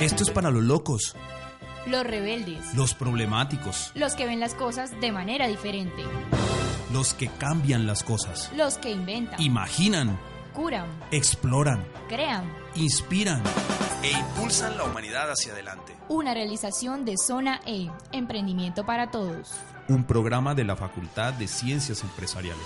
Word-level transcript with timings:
Esto 0.00 0.22
es 0.22 0.30
para 0.30 0.52
los 0.52 0.62
locos, 0.62 1.16
Los 1.86 2.04
rebeldes. 2.06 2.72
los 2.76 2.94
problemáticos, 2.94 3.90
Los 3.96 4.14
que 4.14 4.26
ven 4.26 4.38
las 4.38 4.54
cosas 4.54 4.92
de 5.00 5.10
manera 5.10 5.48
diferente. 5.48 6.04
los 6.92 7.14
que 7.14 7.26
cambian 7.26 7.84
las 7.84 8.04
cosas, 8.04 8.48
Los 8.54 8.78
que 8.78 8.92
inventan. 8.92 9.42
imaginan, 9.42 10.16
Curan. 10.54 10.86
exploran, 11.10 11.84
Crean. 12.08 12.44
inspiran 12.76 13.42
e 14.04 14.12
impulsan 14.12 14.76
la 14.76 14.84
humanidad 14.84 15.32
hacia 15.32 15.52
adelante. 15.52 15.96
Una 16.08 16.32
realización 16.32 17.04
de 17.04 17.16
Zona 17.18 17.60
E. 17.66 17.88
Emprendimiento 18.12 18.86
para 18.86 19.10
todos. 19.10 19.50
Un 19.88 20.04
programa 20.04 20.54
de 20.54 20.62
la 20.62 20.76
Facultad 20.76 21.32
de 21.32 21.48
Ciencias 21.48 22.04
Empresariales. 22.04 22.62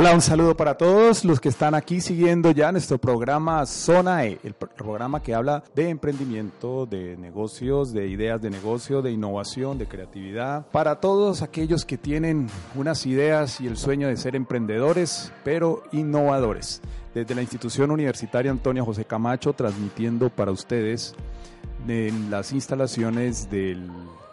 Hola, 0.00 0.14
un 0.14 0.22
saludo 0.22 0.56
para 0.56 0.78
todos 0.78 1.26
los 1.26 1.40
que 1.40 1.50
están 1.50 1.74
aquí 1.74 2.00
siguiendo 2.00 2.52
ya 2.52 2.72
nuestro 2.72 2.96
programa 2.96 3.66
Zona 3.66 4.24
E, 4.24 4.40
el 4.42 4.54
pro- 4.54 4.70
programa 4.70 5.22
que 5.22 5.34
habla 5.34 5.62
de 5.74 5.90
emprendimiento, 5.90 6.86
de 6.86 7.18
negocios, 7.18 7.92
de 7.92 8.06
ideas 8.08 8.40
de 8.40 8.48
negocio, 8.48 9.02
de 9.02 9.10
innovación, 9.10 9.76
de 9.76 9.86
creatividad, 9.86 10.64
para 10.68 11.00
todos 11.00 11.42
aquellos 11.42 11.84
que 11.84 11.98
tienen 11.98 12.46
unas 12.74 13.04
ideas 13.04 13.60
y 13.60 13.66
el 13.66 13.76
sueño 13.76 14.08
de 14.08 14.16
ser 14.16 14.36
emprendedores, 14.36 15.34
pero 15.44 15.82
innovadores. 15.92 16.80
Desde 17.14 17.34
la 17.34 17.42
institución 17.42 17.90
universitaria 17.90 18.50
Antonio 18.50 18.86
José 18.86 19.04
Camacho, 19.04 19.52
transmitiendo 19.52 20.30
para 20.30 20.50
ustedes 20.50 21.14
en 21.86 22.30
las 22.30 22.52
instalaciones 22.54 23.50
de 23.50 23.76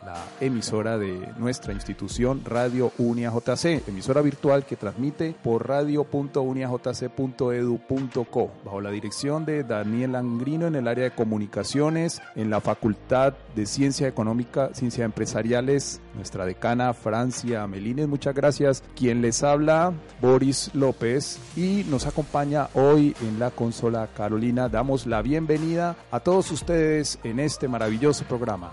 la 0.07 0.25
emisora 0.39 0.97
de 0.97 1.33
nuestra 1.37 1.73
institución 1.73 2.41
Radio 2.45 2.93
Unia 2.97 3.29
JC, 3.29 3.85
emisora 3.89 4.21
virtual 4.21 4.65
que 4.65 4.77
transmite 4.77 5.35
por 5.43 5.67
radio.uniajc.edu.co, 5.67 8.51
bajo 8.63 8.79
la 8.79 8.91
dirección 8.91 9.43
de 9.43 9.65
Daniel 9.65 10.15
Angrino 10.15 10.67
en 10.67 10.75
el 10.75 10.87
área 10.87 11.03
de 11.03 11.11
comunicaciones, 11.11 12.21
en 12.37 12.49
la 12.49 12.61
Facultad 12.61 13.33
de 13.53 13.65
Ciencia 13.65 14.07
Económica, 14.07 14.69
Ciencia 14.73 15.03
Empresariales, 15.03 15.99
nuestra 16.15 16.45
decana 16.45 16.93
Francia 16.93 17.67
Melines, 17.67 18.07
muchas 18.07 18.33
gracias. 18.33 18.85
Quien 18.95 19.21
les 19.21 19.43
habla, 19.43 19.91
Boris 20.21 20.71
López, 20.73 21.37
y 21.57 21.83
nos 21.89 22.07
acompaña 22.07 22.69
hoy 22.75 23.13
en 23.21 23.39
la 23.39 23.51
consola 23.51 24.07
Carolina. 24.15 24.69
Damos 24.69 25.05
la 25.05 25.21
bienvenida 25.21 25.97
a 26.11 26.21
todos 26.21 26.49
ustedes 26.51 27.19
en 27.25 27.41
este 27.41 27.67
maravilloso 27.67 28.23
programa. 28.23 28.71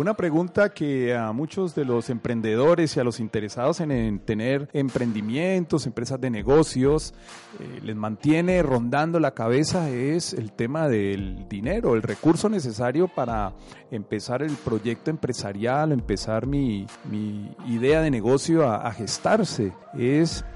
Una 0.00 0.14
pregunta 0.14 0.70
que 0.70 1.14
a 1.14 1.30
muchos 1.32 1.74
de 1.74 1.84
los 1.84 2.08
emprendedores 2.08 2.96
y 2.96 3.00
a 3.00 3.04
los 3.04 3.20
interesados 3.20 3.80
en, 3.80 3.90
en 3.90 4.18
tener 4.20 4.66
emprendimientos, 4.72 5.84
empresas 5.84 6.18
de 6.18 6.30
negocios, 6.30 7.12
eh, 7.58 7.80
les 7.82 7.94
mantiene 7.96 8.62
rondando 8.62 9.20
la 9.20 9.34
cabeza 9.34 9.90
es 9.90 10.32
el 10.32 10.52
tema 10.52 10.88
del 10.88 11.46
dinero, 11.50 11.94
el 11.94 12.00
recurso 12.00 12.48
necesario 12.48 13.08
para 13.08 13.52
empezar 13.90 14.40
el 14.40 14.52
proyecto 14.52 15.10
empresarial, 15.10 15.92
empezar 15.92 16.46
mi, 16.46 16.86
mi 17.04 17.54
idea 17.66 18.00
de 18.00 18.10
negocio 18.10 18.66
a, 18.66 18.76
a 18.76 18.92
gestarse. 18.92 19.74
Es 19.98 20.46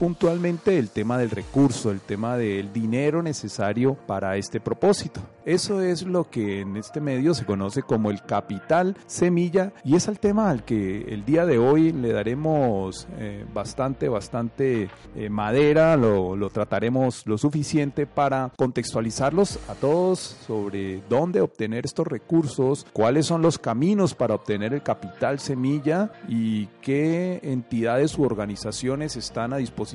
puntualmente 0.00 0.78
el 0.78 0.88
tema 0.88 1.18
del 1.18 1.28
recurso, 1.28 1.90
el 1.90 2.00
tema 2.00 2.38
del 2.38 2.72
dinero 2.72 3.22
necesario 3.22 3.98
para 4.06 4.38
este 4.38 4.58
propósito. 4.58 5.20
Eso 5.44 5.82
es 5.82 6.06
lo 6.06 6.30
que 6.30 6.60
en 6.60 6.78
este 6.78 7.02
medio 7.02 7.34
se 7.34 7.44
conoce 7.44 7.82
como 7.82 8.10
el 8.10 8.22
capital 8.22 8.96
semilla 9.06 9.72
y 9.84 9.96
es 9.96 10.08
el 10.08 10.18
tema 10.18 10.48
al 10.48 10.64
que 10.64 11.02
el 11.02 11.26
día 11.26 11.44
de 11.44 11.58
hoy 11.58 11.92
le 11.92 12.12
daremos 12.12 13.08
eh, 13.18 13.44
bastante, 13.52 14.08
bastante 14.08 14.88
eh, 15.14 15.28
madera, 15.28 15.96
lo, 15.98 16.34
lo 16.34 16.48
trataremos 16.48 17.26
lo 17.26 17.36
suficiente 17.36 18.06
para 18.06 18.52
contextualizarlos 18.56 19.58
a 19.68 19.74
todos 19.74 20.18
sobre 20.46 21.02
dónde 21.10 21.42
obtener 21.42 21.84
estos 21.84 22.06
recursos, 22.06 22.86
cuáles 22.94 23.26
son 23.26 23.42
los 23.42 23.58
caminos 23.58 24.14
para 24.14 24.34
obtener 24.34 24.72
el 24.72 24.82
capital 24.82 25.40
semilla 25.40 26.10
y 26.26 26.68
qué 26.80 27.40
entidades 27.42 28.16
u 28.16 28.22
organizaciones 28.22 29.16
están 29.16 29.52
a 29.52 29.58
disposición 29.58 29.89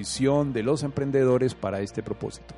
de 0.54 0.64
los 0.64 0.84
emprendedores 0.84 1.56
para 1.56 1.82
este 1.82 2.04
propósito. 2.04 2.56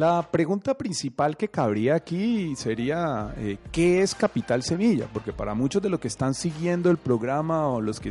La 0.00 0.22
pregunta 0.22 0.78
principal 0.78 1.36
que 1.36 1.48
cabría 1.48 1.94
aquí 1.94 2.56
sería, 2.56 3.34
eh, 3.36 3.58
¿qué 3.70 4.00
es 4.00 4.14
Capital 4.14 4.62
Semilla? 4.62 5.06
Porque 5.12 5.34
para 5.34 5.52
muchos 5.52 5.82
de 5.82 5.90
los 5.90 6.00
que 6.00 6.08
están 6.08 6.32
siguiendo 6.32 6.90
el 6.90 6.96
programa 6.96 7.68
o 7.68 7.82
los 7.82 8.00
que 8.00 8.10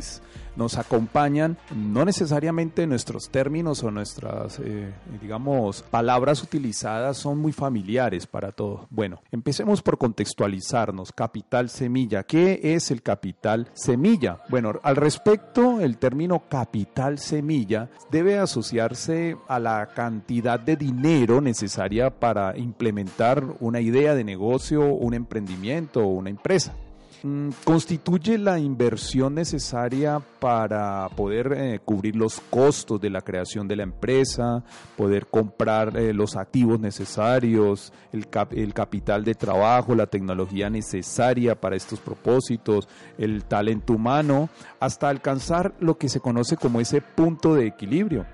nos 0.54 0.78
acompañan, 0.78 1.56
no 1.74 2.04
necesariamente 2.04 2.86
nuestros 2.86 3.28
términos 3.30 3.82
o 3.82 3.90
nuestras, 3.90 4.60
eh, 4.60 4.92
digamos, 5.20 5.82
palabras 5.82 6.42
utilizadas 6.44 7.16
son 7.16 7.38
muy 7.38 7.50
familiares 7.50 8.24
para 8.24 8.52
todos. 8.52 8.82
Bueno, 8.90 9.20
empecemos 9.32 9.82
por 9.82 9.98
contextualizarnos. 9.98 11.10
Capital 11.10 11.70
Semilla, 11.70 12.22
¿qué 12.22 12.60
es 12.62 12.92
el 12.92 13.02
Capital 13.02 13.68
Semilla? 13.74 14.38
Bueno, 14.48 14.78
al 14.84 14.94
respecto, 14.94 15.80
el 15.80 15.98
término 15.98 16.44
Capital 16.48 17.18
Semilla 17.18 17.90
debe 18.12 18.38
asociarse 18.38 19.36
a 19.48 19.58
la 19.58 19.88
cantidad 19.88 20.60
de 20.60 20.76
dinero 20.76 21.40
necesaria 21.80 22.10
para 22.10 22.56
implementar 22.58 23.42
una 23.60 23.80
idea 23.80 24.14
de 24.14 24.22
negocio, 24.24 24.84
un 24.84 25.14
emprendimiento 25.14 26.00
o 26.00 26.08
una 26.08 26.28
empresa. 26.30 26.74
Mm, 27.22 27.50
Constituye 27.64 28.38
la 28.38 28.58
inversión 28.58 29.34
necesaria 29.34 30.20
para 30.40 31.08
poder 31.16 31.52
eh, 31.56 31.80
cubrir 31.84 32.16
los 32.16 32.40
costos 32.50 33.00
de 33.00 33.10
la 33.10 33.20
creación 33.20 33.66
de 33.68 33.76
la 33.76 33.82
empresa, 33.82 34.62
poder 34.96 35.26
comprar 35.26 35.96
eh, 35.98 36.12
los 36.14 36.36
activos 36.36 36.80
necesarios, 36.80 37.92
el, 38.12 38.28
cap- 38.28 38.52
el 38.54 38.72
capital 38.72 39.22
de 39.24 39.34
trabajo, 39.34 39.94
la 39.94 40.06
tecnología 40.06 40.70
necesaria 40.70 41.54
para 41.60 41.76
estos 41.76 42.00
propósitos, 42.00 42.88
el 43.18 43.44
talento 43.44 43.92
humano, 43.94 44.48
hasta 44.80 45.08
alcanzar 45.10 45.74
lo 45.80 45.96
que 45.98 46.08
se 46.08 46.20
conoce 46.20 46.56
como 46.56 46.80
ese 46.80 47.00
punto 47.02 47.54
de 47.54 47.66
equilibrio. 47.66 48.24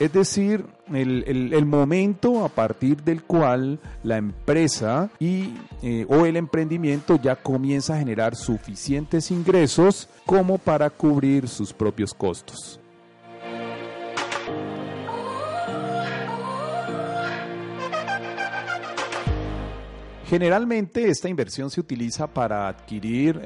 Es 0.00 0.12
decir, 0.12 0.66
el, 0.92 1.24
el- 1.54 1.66
momento 1.66 2.44
a 2.44 2.48
partir 2.48 3.02
del 3.04 3.22
cual 3.22 3.78
la 4.02 4.16
empresa 4.16 5.08
y, 5.20 5.54
eh, 5.82 6.04
o 6.08 6.26
el 6.26 6.36
emprendimiento 6.36 7.16
ya 7.20 7.36
comienza 7.36 7.94
a 7.94 7.98
generar 7.98 8.34
suficientes 8.34 9.30
ingresos 9.30 10.08
como 10.26 10.58
para 10.58 10.90
cubrir 10.90 11.48
sus 11.48 11.72
propios 11.72 12.12
costos. 12.12 12.80
Generalmente 20.34 21.08
esta 21.08 21.28
inversión 21.28 21.70
se 21.70 21.78
utiliza 21.78 22.26
para 22.26 22.66
adquirir 22.66 23.40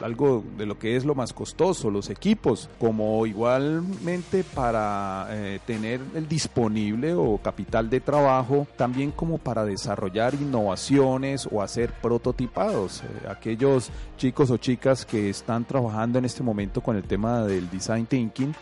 algo 0.00 0.44
de 0.56 0.66
lo 0.66 0.78
que 0.78 0.94
es 0.94 1.04
lo 1.04 1.16
más 1.16 1.32
costoso, 1.32 1.90
los 1.90 2.10
equipos, 2.10 2.70
como 2.78 3.26
igualmente 3.26 4.44
para 4.44 5.26
eh, 5.30 5.58
tener 5.66 6.00
el 6.14 6.28
disponible 6.28 7.12
o 7.14 7.38
capital 7.38 7.90
de 7.90 7.98
trabajo, 7.98 8.68
también 8.76 9.10
como 9.10 9.38
para 9.38 9.64
desarrollar 9.64 10.34
innovaciones 10.34 11.48
o 11.50 11.60
hacer 11.60 11.90
prototipados. 12.00 13.02
Eh, 13.02 13.06
aquellos 13.28 13.90
chicos 14.16 14.52
o 14.52 14.58
chicas 14.58 15.04
que 15.04 15.30
están 15.30 15.64
trabajando 15.64 16.20
en 16.20 16.24
este 16.24 16.44
momento 16.44 16.80
con 16.80 16.94
el 16.94 17.02
tema 17.02 17.42
del 17.42 17.68
design 17.68 18.06
thinking 18.06 18.54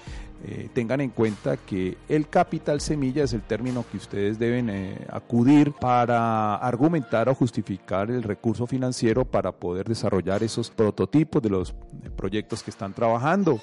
eh, 0.45 0.69
tengan 0.73 1.01
en 1.01 1.11
cuenta 1.11 1.57
que 1.57 1.97
el 2.09 2.29
capital 2.29 2.81
semilla 2.81 3.25
es 3.25 3.33
el 3.33 3.41
término 3.43 3.85
que 3.91 3.97
ustedes 3.97 4.39
deben 4.39 4.69
eh, 4.69 5.07
acudir 5.11 5.73
para 5.73 6.57
argumentar 6.57 7.29
o 7.31 7.35
justificar 7.35 8.11
el 8.11 8.23
recurso 8.23 8.67
financiero 8.67 9.25
para 9.25 9.51
poder 9.51 9.89
desarrollar 9.89 10.43
esos 10.43 10.71
prototipos 10.71 11.43
de 11.43 11.49
los 11.51 11.71
eh, 11.71 12.11
proyectos 12.15 12.63
que 12.63 12.71
están 12.71 12.93
trabajando. 12.93 13.61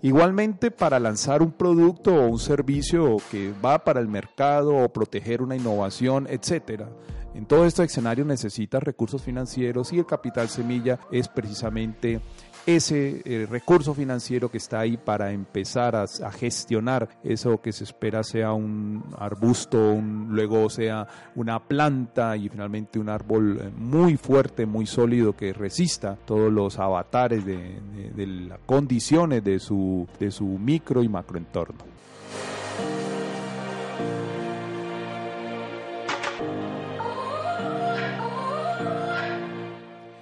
Igualmente 0.00 0.70
para 0.70 0.98
lanzar 0.98 1.42
un 1.42 1.52
producto 1.52 2.14
o 2.14 2.28
un 2.28 2.38
servicio 2.38 3.18
que 3.30 3.52
va 3.64 3.84
para 3.84 4.00
el 4.00 4.08
mercado 4.08 4.76
o 4.76 4.92
proteger 4.92 5.42
una 5.42 5.56
innovación, 5.56 6.26
etcétera. 6.28 6.88
En 7.34 7.46
todo 7.46 7.66
este 7.66 7.82
escenario 7.82 8.24
necesita 8.24 8.80
recursos 8.80 9.22
financieros 9.22 9.92
y 9.92 9.98
el 9.98 10.06
capital 10.06 10.48
semilla 10.48 11.00
es 11.10 11.28
precisamente 11.28 12.20
ese 12.66 13.22
eh, 13.24 13.46
recurso 13.48 13.94
financiero 13.94 14.50
que 14.50 14.58
está 14.58 14.80
ahí 14.80 14.96
para 14.96 15.32
empezar 15.32 15.94
a, 15.96 16.06
gestionar 16.32 17.08
eso 17.22 17.60
que 17.60 17.72
se 17.72 17.84
espera 17.84 18.22
sea 18.22 18.52
un 18.52 19.04
arbusto, 19.18 20.00
luego 20.28 20.70
sea 20.70 21.06
una 21.34 21.62
planta 21.62 22.36
y 22.36 22.48
finalmente 22.48 22.98
un 22.98 23.08
árbol 23.08 23.58
eh, 23.60 23.70
muy 23.76 24.16
fuerte, 24.16 24.66
muy 24.66 24.86
sólido 24.86 25.36
que 25.36 25.52
resista 25.52 26.16
todos 26.24 26.52
los 26.52 26.78
avatares 26.78 27.44
de, 27.44 27.80
las 28.16 28.60
condiciones 28.66 29.44
de 29.44 29.58
su, 29.58 30.06
de 30.18 30.30
su 30.30 30.46
micro 30.46 31.02
y 31.02 31.08
macroentorno. 31.08 31.94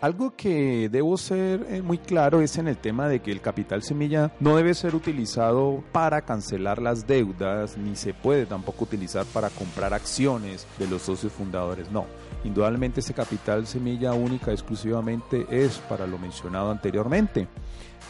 Algo 0.03 0.35
que 0.35 0.89
debo 0.89 1.17
ser 1.17 1.65
eh, 1.71 1.81
muy 1.81 1.97
claro 1.97 2.41
es 2.41 2.59
en 2.59 2.67
el 2.67 2.77
tema 2.77 3.07
de 3.07 3.21
que 3.23 3.31
el 3.31 3.41
capital 3.41 3.85
semilla 3.85 4.33
no 4.41 4.57
debe 4.57 4.75
ser 4.75 4.97
utilizado 4.97 5.85
para 5.93 6.23
cancelar 6.23 6.83
las 6.83 7.07
deudas, 7.07 7.79
ni 7.79 7.95
se 7.95 8.13
puede 8.13 8.45
tampoco 8.45 8.83
utilizar 8.83 9.25
para 9.27 9.49
comprar 9.51 9.95
acciones 9.95 10.67
de 10.77 10.89
los 10.89 11.03
socios 11.03 11.33
fundadores, 11.33 11.89
no. 11.93 12.07
Indudablemente 12.43 12.99
ese 12.99 13.15
capital 13.15 13.65
semilla 13.69 14.13
única 14.13 14.51
exclusivamente 14.51 15.47
es 15.49 15.79
para 15.89 16.05
lo 16.05 16.19
mencionado 16.19 16.73
anteriormente. 16.73 17.47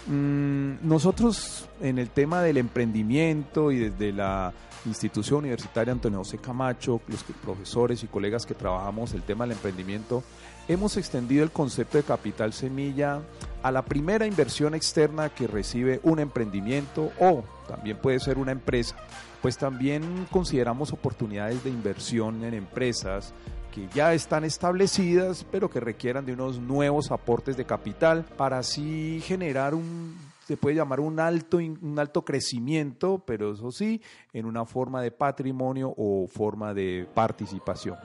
Mm, 0.06 0.76
nosotros 0.88 1.68
en 1.82 1.98
el 1.98 2.08
tema 2.08 2.40
del 2.40 2.56
emprendimiento 2.56 3.70
y 3.70 3.90
desde 3.90 4.12
la 4.12 4.54
institución 4.86 5.40
universitaria 5.40 5.92
Antonio 5.92 6.20
José 6.20 6.38
Camacho, 6.38 7.02
los 7.06 7.22
profesores 7.44 8.02
y 8.02 8.06
colegas 8.06 8.46
que 8.46 8.54
trabajamos 8.54 9.12
el 9.12 9.22
tema 9.22 9.44
del 9.44 9.52
emprendimiento, 9.52 10.24
hemos 10.68 10.96
extendido 10.96 11.44
el 11.44 11.50
concepto 11.50 11.98
de 11.98 12.04
capital 12.04 12.52
semilla 12.52 13.20
a 13.62 13.70
la 13.70 13.82
primera 13.82 14.26
inversión 14.26 14.74
externa 14.74 15.28
que 15.28 15.46
recibe 15.46 16.00
un 16.02 16.18
emprendimiento 16.18 17.12
o 17.20 17.44
también 17.68 17.98
puede 17.98 18.20
ser 18.20 18.38
una 18.38 18.52
empresa, 18.52 18.96
pues 19.40 19.56
también 19.56 20.26
consideramos 20.30 20.92
oportunidades 20.92 21.62
de 21.64 21.70
inversión 21.70 22.44
en 22.44 22.54
empresas 22.54 23.32
que 23.72 23.88
ya 23.94 24.12
están 24.12 24.44
establecidas, 24.44 25.46
pero 25.50 25.70
que 25.70 25.80
requieran 25.80 26.26
de 26.26 26.34
unos 26.34 26.58
nuevos 26.58 27.10
aportes 27.10 27.56
de 27.56 27.64
capital 27.64 28.24
para 28.36 28.58
así 28.58 29.22
generar 29.24 29.74
un 29.74 30.16
se 30.46 30.56
puede 30.56 30.74
llamar 30.76 30.98
un 30.98 31.20
alto, 31.20 31.58
un 31.58 31.96
alto 31.98 32.24
crecimiento, 32.24 33.22
pero 33.24 33.52
eso 33.52 33.70
sí, 33.70 34.02
en 34.32 34.44
una 34.44 34.64
forma 34.64 35.00
de 35.00 35.12
patrimonio 35.12 35.94
o 35.96 36.26
forma 36.26 36.74
de 36.74 37.06
participación. 37.14 37.96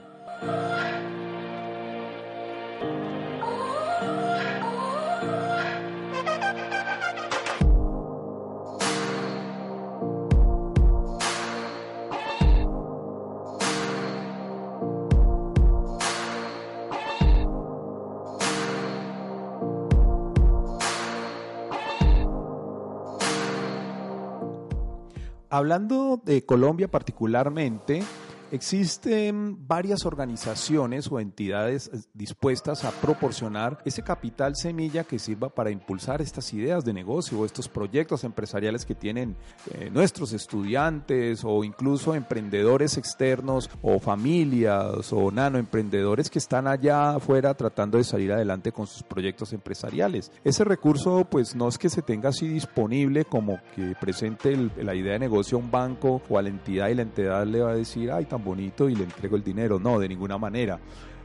Hablando 25.50 26.20
de 26.22 26.44
Colombia 26.44 26.88
particularmente, 26.88 28.04
Existen 28.50 29.66
varias 29.68 30.06
organizaciones 30.06 31.10
o 31.12 31.20
entidades 31.20 31.90
eh, 31.92 31.98
dispuestas 32.14 32.84
a 32.84 32.90
proporcionar 32.92 33.78
ese 33.84 34.02
capital 34.02 34.56
semilla 34.56 35.04
que 35.04 35.18
sirva 35.18 35.50
para 35.50 35.70
impulsar 35.70 36.22
estas 36.22 36.52
ideas 36.54 36.84
de 36.84 36.94
negocio 36.94 37.38
o 37.38 37.44
estos 37.44 37.68
proyectos 37.68 38.24
empresariales 38.24 38.86
que 38.86 38.94
tienen 38.94 39.36
eh, 39.72 39.90
nuestros 39.92 40.32
estudiantes 40.32 41.42
o 41.44 41.62
incluso 41.62 42.14
emprendedores 42.14 42.96
externos 42.96 43.68
o 43.82 43.98
familias 43.98 45.12
o 45.12 45.30
nanoemprendedores 45.30 46.30
que 46.30 46.38
están 46.38 46.66
allá 46.66 47.16
afuera 47.16 47.52
tratando 47.54 47.98
de 47.98 48.04
salir 48.04 48.32
adelante 48.32 48.72
con 48.72 48.86
sus 48.86 49.02
proyectos 49.02 49.52
empresariales. 49.52 50.32
Ese 50.42 50.64
recurso 50.64 51.26
pues 51.30 51.54
no 51.54 51.68
es 51.68 51.76
que 51.76 51.90
se 51.90 52.00
tenga 52.00 52.30
así 52.30 52.48
disponible 52.48 53.26
como 53.26 53.60
que 53.76 53.94
presente 54.00 54.56
la 54.82 54.94
idea 54.94 55.12
de 55.12 55.18
negocio 55.18 55.58
a 55.58 55.60
un 55.60 55.70
banco 55.70 56.22
o 56.28 56.38
a 56.38 56.42
la 56.42 56.48
entidad 56.48 56.88
y 56.88 56.94
la 56.94 57.02
entidad 57.02 57.46
le 57.46 57.60
va 57.60 57.72
a 57.72 57.74
decir, 57.74 58.10
ay, 58.10 58.24
bonito 58.42 58.88
y 58.88 58.94
le 58.94 59.04
entrego 59.04 59.36
el 59.36 59.44
dinero. 59.44 59.78
No, 59.78 59.98
de 59.98 60.08
ninguna 60.08 60.38
manera. 60.38 60.78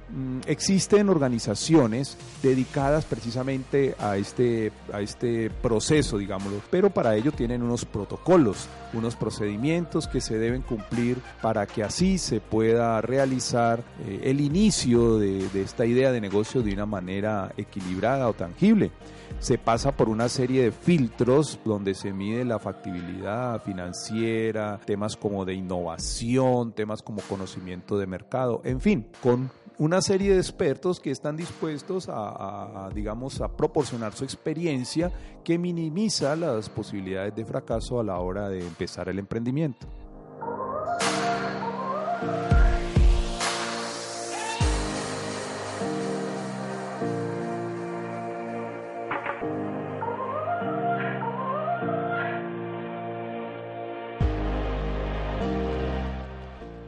Mm, 0.10 0.42
existen 0.46 1.10
organizaciones 1.10 2.18
dedicadas 2.44 3.06
precisamente 3.06 3.96
a 3.98 4.18
este, 4.18 4.72
a 4.92 5.02
este 5.02 5.50
proceso, 5.50 6.18
digámoslo, 6.18 6.62
pero 6.70 6.90
para 6.90 7.16
ello 7.16 7.32
tienen 7.32 7.64
unos 7.64 7.86
protocolos, 7.86 8.68
unos 8.94 9.16
procedimientos 9.16 10.08
que 10.08 10.22
se 10.22 10.38
deben 10.38 10.62
cumplir 10.62 11.18
para 11.42 11.66
que 11.66 11.84
así 11.84 12.18
se 12.18 12.42
pueda 12.42 13.02
realizar 13.02 13.84
eh, 14.06 14.22
el 14.26 14.42
inicio 14.42 15.18
de, 15.18 15.48
de 15.50 15.62
esta 15.62 15.86
idea 15.86 16.12
de 16.12 16.22
negocio 16.22 16.62
de 16.62 16.74
una 16.74 16.86
manera 16.86 17.52
equilibrada 17.58 18.28
o 18.28 18.34
tangible 18.34 18.92
se 19.40 19.58
pasa 19.58 19.92
por 19.92 20.10
una 20.10 20.30
serie 20.30 20.64
de 20.64 20.72
filtros 20.72 21.60
donde 21.66 21.94
se 21.94 22.14
mide 22.14 22.46
la 22.46 22.60
factibilidad 22.60 23.62
financiera, 23.62 24.80
temas 24.86 25.16
como 25.18 25.46
de 25.46 25.54
innovación, 25.54 26.72
temas 26.74 27.02
como 27.02 27.22
conocimiento 27.22 27.98
de 27.98 28.08
mercado, 28.08 28.62
en 28.64 28.80
fin, 28.80 29.08
con 29.22 29.52
una 29.78 30.02
serie 30.02 30.34
de 30.34 30.38
expertos 30.38 31.00
que 31.00 31.12
están 31.12 31.36
dispuestos 31.36 32.08
a, 32.10 32.90
digamos, 32.94 33.42
a 33.42 33.50
proporcionar 33.50 34.14
su 34.14 34.24
experiencia 34.24 35.12
que 35.44 35.58
minimiza 35.58 36.36
las 36.36 36.70
posibilidades 36.70 37.36
de 37.36 37.46
fracaso 37.46 38.00
a 38.00 38.04
la 38.04 38.20
hora 38.20 38.50
de 38.50 38.60
empezar 38.60 39.10
el 39.10 39.20
emprendimiento. 39.20 39.88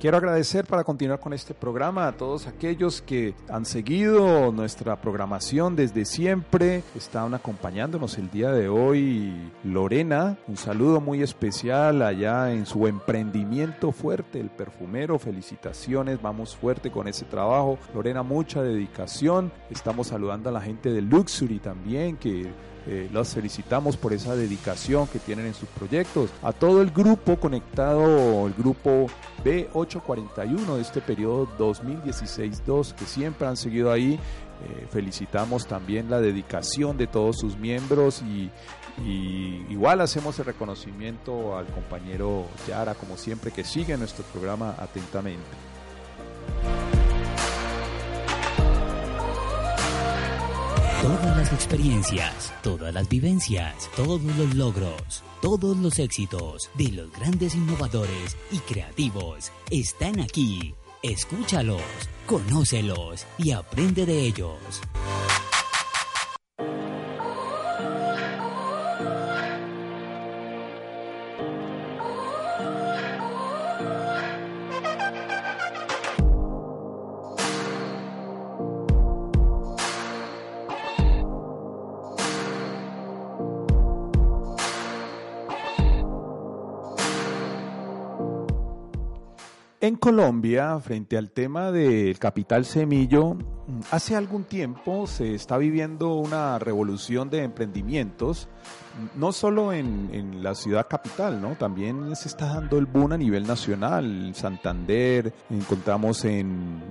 Quiero 0.05 0.19
agradecer 0.19 0.65
para 0.65 0.83
continuar 0.83 1.19
con 1.19 1.33
este 1.33 1.55
programa 1.55 2.07
a 2.07 2.11
todos 2.11 2.45
aquellos 2.45 3.01
que 3.01 3.33
han 3.49 3.65
seguido 3.65 4.51
nuestra 4.51 5.01
programación 5.01 5.75
desde 5.75 6.05
siempre. 6.05 6.83
Están 6.95 7.33
acompañándonos 7.33 8.19
el 8.19 8.29
día 8.29 8.51
de 8.51 8.69
hoy 8.69 9.33
Lorena. 9.63 10.37
Un 10.47 10.57
saludo 10.57 11.01
muy 11.01 11.23
especial 11.23 12.03
allá 12.03 12.53
en 12.53 12.67
su 12.67 12.85
emprendimiento 12.85 13.91
fuerte, 13.91 14.39
el 14.39 14.51
perfumero. 14.51 15.17
Felicitaciones, 15.17 16.21
vamos 16.21 16.55
fuerte 16.55 16.91
con 16.91 17.07
ese 17.07 17.25
trabajo. 17.25 17.79
Lorena, 17.95 18.21
mucha 18.21 18.61
dedicación. 18.61 19.51
Estamos 19.71 20.05
saludando 20.09 20.49
a 20.49 20.53
la 20.53 20.61
gente 20.61 20.93
de 20.93 21.01
Luxury 21.01 21.57
también 21.57 22.17
que 22.17 22.53
eh, 22.87 23.09
los 23.11 23.29
felicitamos 23.29 23.97
por 23.97 24.13
esa 24.13 24.35
dedicación 24.35 25.07
que 25.07 25.19
tienen 25.19 25.47
en 25.47 25.53
sus 25.53 25.67
proyectos. 25.69 26.29
A 26.43 26.53
todo 26.53 26.81
el 26.81 26.91
grupo 26.91 27.37
conectado, 27.37 28.45
el 28.45 28.53
grupo 28.53 29.07
B841 29.43 30.75
de 30.75 30.81
este 30.81 31.01
periodo 31.01 31.47
2016-2, 31.57 32.93
que 32.93 33.05
siempre 33.05 33.47
han 33.47 33.57
seguido 33.57 33.91
ahí. 33.91 34.13
Eh, 34.13 34.87
felicitamos 34.89 35.67
también 35.67 36.09
la 36.09 36.21
dedicación 36.21 36.97
de 36.97 37.07
todos 37.07 37.37
sus 37.37 37.57
miembros 37.57 38.21
y 38.21 38.49
igual 39.69 39.99
hacemos 39.99 40.39
el 40.39 40.45
reconocimiento 40.45 41.57
al 41.57 41.65
compañero 41.67 42.45
Yara, 42.67 42.93
como 42.93 43.17
siempre, 43.17 43.51
que 43.51 43.65
sigue 43.65 43.97
nuestro 43.97 44.23
programa 44.25 44.75
atentamente. 44.77 45.74
Todas 51.05 51.37
las 51.37 51.53
experiencias, 51.53 52.51
todas 52.63 52.91
las 52.91 53.07
vivencias, 53.07 53.91
todos 53.95 54.23
los 54.23 54.55
logros, 54.55 55.23
todos 55.39 55.77
los 55.77 55.99
éxitos 55.99 56.71
de 56.73 56.93
los 56.93 57.11
grandes 57.11 57.53
innovadores 57.53 58.35
y 58.51 58.57
creativos 58.57 59.51
están 59.69 60.19
aquí. 60.19 60.73
Escúchalos, 61.03 61.83
conócelos 62.25 63.27
y 63.37 63.51
aprende 63.51 64.07
de 64.07 64.19
ellos. 64.21 64.81
En 89.85 89.97
Colombia, 89.97 90.79
frente 90.79 91.15
al 91.15 91.29
tema 91.29 91.71
del 91.71 92.17
capital 92.17 92.65
semillo, 92.65 93.37
hace 93.91 94.15
algún 94.15 94.43
tiempo 94.43 95.05
se 95.05 95.35
está 95.35 95.59
viviendo 95.59 96.15
una 96.15 96.57
revolución 96.57 97.29
de 97.29 97.43
emprendimientos, 97.43 98.49
no 99.15 99.31
solo 99.31 99.71
en, 99.71 100.41
la 100.41 100.55
ciudad 100.55 100.87
capital, 100.89 101.39
¿no? 101.39 101.55
También 101.55 102.15
se 102.15 102.29
está 102.29 102.47
dando 102.47 102.79
el 102.79 102.87
boom 102.87 103.11
a 103.11 103.17
nivel 103.19 103.45
nacional. 103.45 104.33
Santander, 104.33 105.31
encontramos 105.51 106.25
en, 106.25 106.81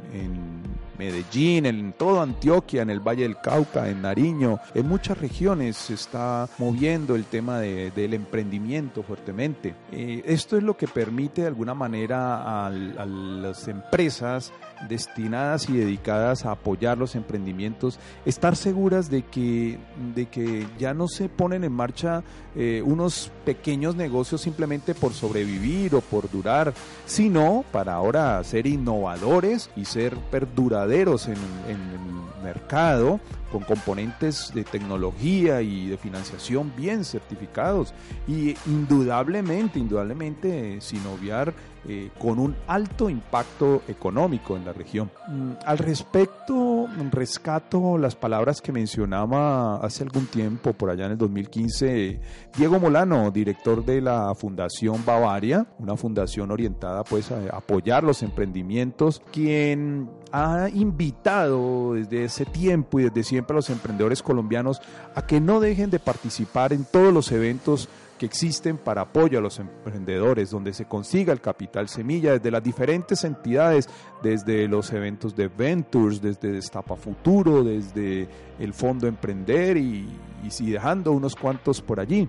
Medellín, 0.98 1.66
en 1.66 1.92
toda 1.92 2.22
Antioquia, 2.22 2.82
en 2.82 2.90
el 2.90 3.00
Valle 3.00 3.22
del 3.22 3.40
Cauca, 3.40 3.88
en 3.88 4.02
Nariño, 4.02 4.60
en 4.74 4.88
muchas 4.88 5.18
regiones 5.18 5.76
se 5.76 5.94
está 5.94 6.48
moviendo 6.58 7.14
el 7.14 7.24
tema 7.24 7.58
del 7.60 8.14
emprendimiento 8.14 9.02
fuertemente. 9.02 9.74
Eh, 9.92 10.22
esto 10.26 10.56
es 10.56 10.62
lo 10.62 10.76
que 10.76 10.88
permite 10.88 11.42
de 11.42 11.48
alguna 11.48 11.74
manera 11.74 12.66
a 12.66 12.70
las 12.70 13.68
empresas 13.68 14.52
destinadas 14.88 15.68
y 15.68 15.76
dedicadas 15.76 16.44
a 16.44 16.52
apoyar 16.52 16.98
los 16.98 17.14
emprendimientos, 17.14 17.98
estar 18.24 18.56
seguras 18.56 19.10
de 19.10 19.22
que, 19.22 19.78
de 20.14 20.26
que 20.26 20.66
ya 20.78 20.94
no 20.94 21.08
se 21.08 21.28
ponen 21.28 21.64
en 21.64 21.72
marcha 21.72 22.22
eh, 22.56 22.82
unos 22.84 23.30
pequeños 23.44 23.96
negocios 23.96 24.40
simplemente 24.40 24.94
por 24.94 25.12
sobrevivir 25.12 25.94
o 25.94 26.00
por 26.00 26.30
durar, 26.30 26.72
sino 27.06 27.64
para 27.72 27.94
ahora 27.94 28.42
ser 28.44 28.66
innovadores 28.66 29.70
y 29.76 29.84
ser 29.84 30.16
perduraderos 30.30 31.26
en, 31.26 31.36
en 31.68 31.80
el 31.80 32.44
mercado 32.44 33.20
con 33.54 33.62
componentes 33.62 34.50
de 34.52 34.64
tecnología 34.64 35.62
y 35.62 35.86
de 35.86 35.96
financiación 35.96 36.72
bien 36.76 37.04
certificados 37.04 37.94
y 38.26 38.56
indudablemente, 38.66 39.78
indudablemente 39.78 40.80
sin 40.80 41.06
obviar 41.06 41.54
eh, 41.86 42.10
con 42.18 42.40
un 42.40 42.56
alto 42.66 43.08
impacto 43.08 43.82
económico 43.86 44.56
en 44.56 44.64
la 44.64 44.72
región. 44.72 45.08
Mm, 45.28 45.52
al 45.64 45.78
respecto, 45.78 46.88
rescato 47.12 47.96
las 47.98 48.16
palabras 48.16 48.60
que 48.60 48.72
mencionaba 48.72 49.76
hace 49.76 50.02
algún 50.02 50.26
tiempo, 50.26 50.72
por 50.72 50.90
allá 50.90 51.06
en 51.06 51.12
el 51.12 51.18
2015, 51.18 52.20
Diego 52.56 52.80
Molano, 52.80 53.30
director 53.30 53.84
de 53.84 54.00
la 54.00 54.34
Fundación 54.34 55.04
Bavaria, 55.04 55.66
una 55.78 55.94
fundación 55.96 56.50
orientada 56.50 57.04
pues 57.04 57.30
a 57.30 57.54
apoyar 57.54 58.02
los 58.02 58.22
emprendimientos, 58.22 59.22
quien 59.30 60.08
ha 60.36 60.68
invitado 60.68 61.94
desde 61.94 62.24
ese 62.24 62.44
tiempo 62.44 62.98
y 62.98 63.04
desde 63.04 63.22
siempre 63.22 63.54
a 63.54 63.58
los 63.58 63.70
emprendedores 63.70 64.20
colombianos 64.20 64.82
a 65.14 65.24
que 65.24 65.40
no 65.40 65.60
dejen 65.60 65.90
de 65.90 66.00
participar 66.00 66.72
en 66.72 66.84
todos 66.84 67.14
los 67.14 67.30
eventos 67.30 67.88
que 68.18 68.26
existen 68.26 68.76
para 68.76 69.02
apoyo 69.02 69.38
a 69.38 69.40
los 69.40 69.60
emprendedores, 69.60 70.50
donde 70.50 70.72
se 70.72 70.86
consiga 70.86 71.32
el 71.32 71.40
capital 71.40 71.88
semilla 71.88 72.32
desde 72.32 72.50
las 72.50 72.64
diferentes 72.64 73.22
entidades, 73.22 73.88
desde 74.24 74.66
los 74.66 74.92
eventos 74.92 75.36
de 75.36 75.46
Ventures, 75.46 76.20
desde 76.20 76.50
Destapa 76.50 76.96
Futuro, 76.96 77.62
desde 77.62 78.28
el 78.58 78.74
Fondo 78.74 79.06
Emprender 79.06 79.76
y, 79.76 80.08
y 80.42 80.70
dejando 80.72 81.12
unos 81.12 81.36
cuantos 81.36 81.80
por 81.80 82.00
allí. 82.00 82.28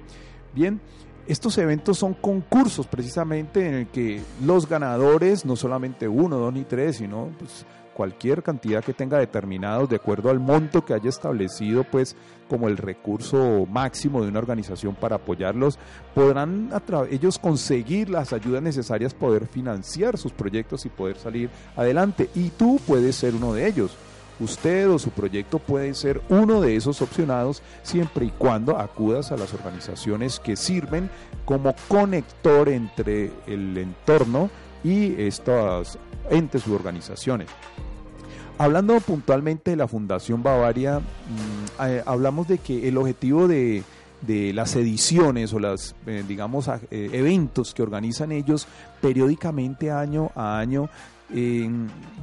Bien, 0.54 0.80
estos 1.26 1.58
eventos 1.58 1.98
son 1.98 2.14
concursos 2.14 2.86
precisamente 2.86 3.68
en 3.68 3.74
el 3.74 3.88
que 3.88 4.22
los 4.44 4.70
ganadores, 4.70 5.44
no 5.44 5.56
solamente 5.56 6.08
uno, 6.08 6.38
dos 6.38 6.54
ni 6.54 6.66
tres, 6.66 6.98
sino 6.98 7.30
pues, 7.40 7.66
cualquier 7.96 8.44
cantidad 8.44 8.84
que 8.84 8.94
tenga 8.94 9.18
determinados 9.18 9.90
de 9.90 9.96
acuerdo 9.96 10.30
al 10.30 10.40
monto 10.40 10.84
que 10.84 10.94
haya 10.94 11.10
establecido 11.10 11.86
pues 11.86 12.16
como 12.50 12.68
el 12.68 12.78
recurso 12.78 13.66
máximo 13.72 14.22
de 14.22 14.28
una 14.28 14.40
organización 14.40 14.96
para 14.96 15.16
apoyarlos, 15.16 15.80
podrán 16.14 16.70
ellos 17.10 17.40
conseguir 17.40 18.10
las 18.10 18.34
ayudas 18.34 18.62
necesarias 18.62 19.14
poder 19.14 19.48
financiar 19.48 20.18
sus 20.18 20.34
proyectos 20.34 20.86
y 20.86 20.90
poder 20.90 21.18
salir 21.18 21.50
adelante. 21.76 22.30
Y 22.36 22.50
tú 22.50 22.80
puedes 22.86 23.16
ser 23.16 23.34
uno 23.34 23.54
de 23.54 23.68
ellos. 23.68 23.96
Usted 24.40 24.90
o 24.90 25.00
su 25.00 25.12
proyecto 25.12 25.60
puede 25.60 25.94
ser 25.94 26.22
uno 26.28 26.60
de 26.60 26.76
esos 26.76 27.02
opcionados 27.02 27.64
siempre 27.84 28.26
y 28.26 28.32
cuando 28.32 28.78
acudas 28.78 29.32
a 29.32 29.38
las 29.38 29.54
organizaciones 29.54 30.42
que 30.42 30.58
sirven 30.58 31.10
como 31.46 31.74
conector 31.88 32.68
entre 32.68 33.32
el 33.48 33.78
entorno 33.78 34.50
y 34.86 35.16
estas 35.20 35.98
entes 36.30 36.68
u 36.68 36.76
organizaciones. 36.76 37.50
Hablando 38.58 39.00
puntualmente 39.02 39.72
de 39.72 39.78
la 39.78 39.88
Fundación 39.88 40.44
Bavaria, 40.44 41.00
mm, 41.00 41.84
eh, 41.84 42.04
hablamos 42.06 42.48
de 42.48 42.60
que 42.60 42.88
el 42.88 42.98
objetivo 42.98 43.48
de, 43.48 43.84
las 44.28 44.76
ediciones 44.76 45.54
o 45.54 45.60
las, 45.60 45.96
eh, 46.06 46.24
digamos, 46.28 46.68
eh, 46.68 47.10
eventos 47.12 47.74
que 47.74 47.84
organizan 47.84 48.32
ellos 48.32 48.68
periódicamente 49.02 49.92
año 49.92 50.32
a 50.36 50.58
año 50.58 50.90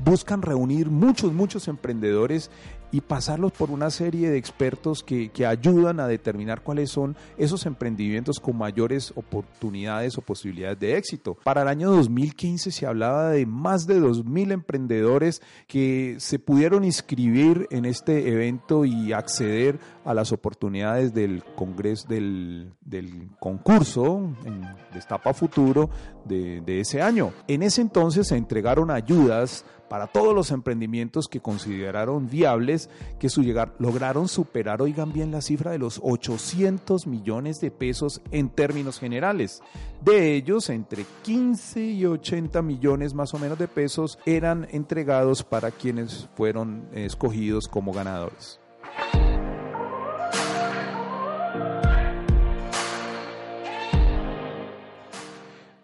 buscan 0.05 0.43
reunir 0.43 0.89
muchos, 0.89 1.33
muchos 1.33 1.69
emprendedores 1.69 2.51
y 2.93 3.01
pasarlos 3.01 3.53
por 3.53 3.71
una 3.71 3.91
serie 3.91 4.31
de 4.31 4.37
expertos 4.37 5.03
que, 5.03 5.31
que, 5.31 5.47
ayudan 5.47 5.99
a 5.99 6.07
determinar 6.07 6.63
cuáles 6.63 6.91
son 6.91 7.17
esos 7.39 7.67
emprendimientos 7.67 8.39
con 8.39 8.57
mayores 8.57 9.13
oportunidades 9.17 10.19
o 10.19 10.21
posibilidades 10.21 10.79
de 10.79 10.97
éxito. 10.97 11.37
Para 11.43 11.63
el 11.63 11.69
año 11.69 11.91
2015 11.91 12.71
se 12.71 12.87
hablaba 12.87 13.31
de 13.31 13.47
más 13.47 13.87
de 13.87 14.01
2.000 14.01 14.53
emprendedores 14.53 15.41
que 15.67 16.17
se 16.19 16.39
pudieron 16.39 16.85
inscribir 16.85 17.67
en 17.71 17.87
este 17.87 18.29
evento 18.31 18.85
y 18.85 19.13
acceder 19.13 19.81
a 20.05 20.15
las 20.15 20.33
oportunidades 20.33 21.15
del 21.15 21.43
congreso, 21.57 22.07
del, 22.09 22.73
del 22.83 23.31
concurso 23.39 24.35
en 24.45 24.63
Destapa 24.93 25.33
Futuro 25.33 25.89
de, 26.25 26.61
de 26.61 26.81
ese 26.81 27.01
año. 27.01 27.33
En 27.49 27.63
ese 27.63 27.81
entonces 27.81 28.29
se 28.29 28.37
entregaron 28.37 28.91
ayudas 28.91 29.65
para 29.93 30.07
todos 30.07 30.35
los 30.35 30.53
emprendimientos 30.53 31.29
que 31.29 31.41
consideraron 31.41 32.31
viables, 32.31 32.89
que 33.19 33.29
su 33.29 33.43
llegar, 33.43 33.75
lograron 33.79 34.27
superar, 34.27 34.81
oigan 34.81 35.13
bien 35.13 35.31
la 35.31 35.43
cifra 35.43 35.71
de 35.71 35.79
los 35.79 36.01
800 36.03 37.07
millones 37.07 37.61
de 37.61 37.71
pesos 37.71 38.23
en 38.31 38.49
términos 38.49 38.99
generales. 38.99 39.63
De 40.01 40.35
ellos, 40.35 40.71
entre 40.71 41.05
15 41.25 41.85
y 41.85 42.07
80 42.07 42.63
millones 42.63 43.13
más 43.13 43.35
o 43.35 43.39
menos 43.39 43.59
de 43.59 43.69
pesos 43.69 44.19
eran 44.25 44.67
entregados 44.71 45.43
para 45.43 45.71
quienes 45.71 46.27
fueron 46.37 46.89
escogidos 46.95 47.69
como 47.69 47.93
ganadores. 47.93 48.62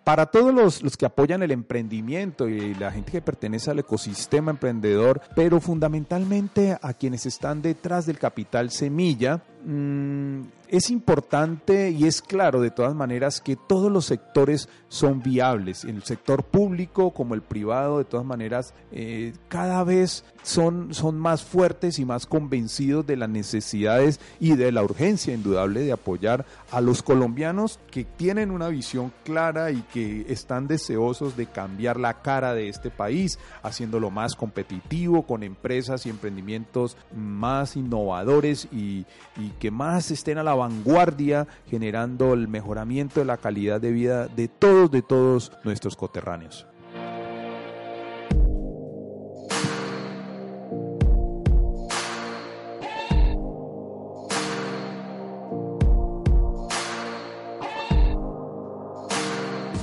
Para 0.08 0.24
todos 0.24 0.80
los, 0.82 0.96
que 0.96 1.04
apoyan 1.04 1.42
el 1.42 1.50
emprendimiento 1.50 2.48
y 2.48 2.74
la 2.76 2.90
gente 2.90 3.12
que 3.12 3.20
pertenece 3.20 3.70
al 3.70 3.80
ecosistema 3.80 4.50
emprendedor, 4.50 5.20
pero 5.36 5.60
fundamentalmente 5.60 6.78
a 6.80 6.94
quienes 6.94 7.26
están 7.26 7.60
detrás 7.60 8.06
del 8.06 8.18
capital 8.18 8.70
semilla, 8.70 9.42
mm, 9.64 10.42
es 10.68 10.90
importante 10.90 11.90
y 11.90 12.06
es 12.06 12.20
claro 12.20 12.60
de 12.60 12.70
todas 12.70 12.94
maneras 12.94 13.40
que 13.40 13.56
todos 13.56 13.90
los 13.90 14.04
sectores 14.04 14.68
son 14.88 15.22
viables, 15.22 15.84
en 15.84 15.96
el 15.96 16.02
sector 16.02 16.44
público 16.44 17.12
como 17.12 17.34
el 17.34 17.42
privado, 17.42 17.98
de 17.98 18.04
todas 18.04 18.26
maneras, 18.26 18.74
eh, 18.92 19.32
cada 19.48 19.84
vez 19.84 20.24
son, 20.42 20.94
son 20.94 21.18
más 21.18 21.42
fuertes 21.42 21.98
y 21.98 22.04
más 22.04 22.26
convencidos 22.26 23.06
de 23.06 23.16
las 23.16 23.28
necesidades 23.28 24.20
y 24.40 24.56
de 24.56 24.72
la 24.72 24.82
urgencia 24.82 25.34
indudable 25.34 25.80
de 25.80 25.92
apoyar 25.92 26.46
a 26.70 26.80
los 26.80 27.02
colombianos 27.02 27.78
que 27.90 28.04
tienen 28.04 28.50
una 28.50 28.68
visión 28.68 29.12
clara 29.24 29.70
y 29.70 29.82
que 29.92 30.26
están 30.28 30.66
deseosos 30.66 31.36
de 31.36 31.46
cambiar 31.46 31.98
la 31.98 32.22
cara 32.22 32.54
de 32.54 32.68
este 32.68 32.90
país, 32.90 33.38
haciéndolo 33.62 34.10
más 34.10 34.36
competitivo 34.36 35.26
con 35.26 35.42
empresas 35.42 36.06
y 36.06 36.10
emprendimientos 36.10 36.96
más 37.14 37.76
innovadores 37.76 38.68
y, 38.72 39.04
y 39.36 39.50
que 39.58 39.70
más 39.70 40.10
estén 40.10 40.38
a 40.38 40.42
la 40.42 40.54
vanguardia, 40.54 41.46
generando 41.68 42.32
el 42.34 42.48
mejoramiento 42.48 43.20
de 43.20 43.26
la 43.26 43.36
calidad 43.36 43.80
de 43.80 43.92
vida 43.92 44.26
de 44.28 44.48
todos, 44.48 44.90
de 44.90 45.02
todos 45.02 45.52
nuestros 45.64 45.96
coterráneos. 45.96 46.66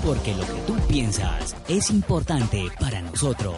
Porque 0.05 0.35
lo 0.35 0.45
que 0.45 0.61
tú 0.67 0.75
piensas 0.87 1.55
es 1.67 1.89
importante 1.89 2.67
para 2.79 3.01
nosotros. 3.01 3.57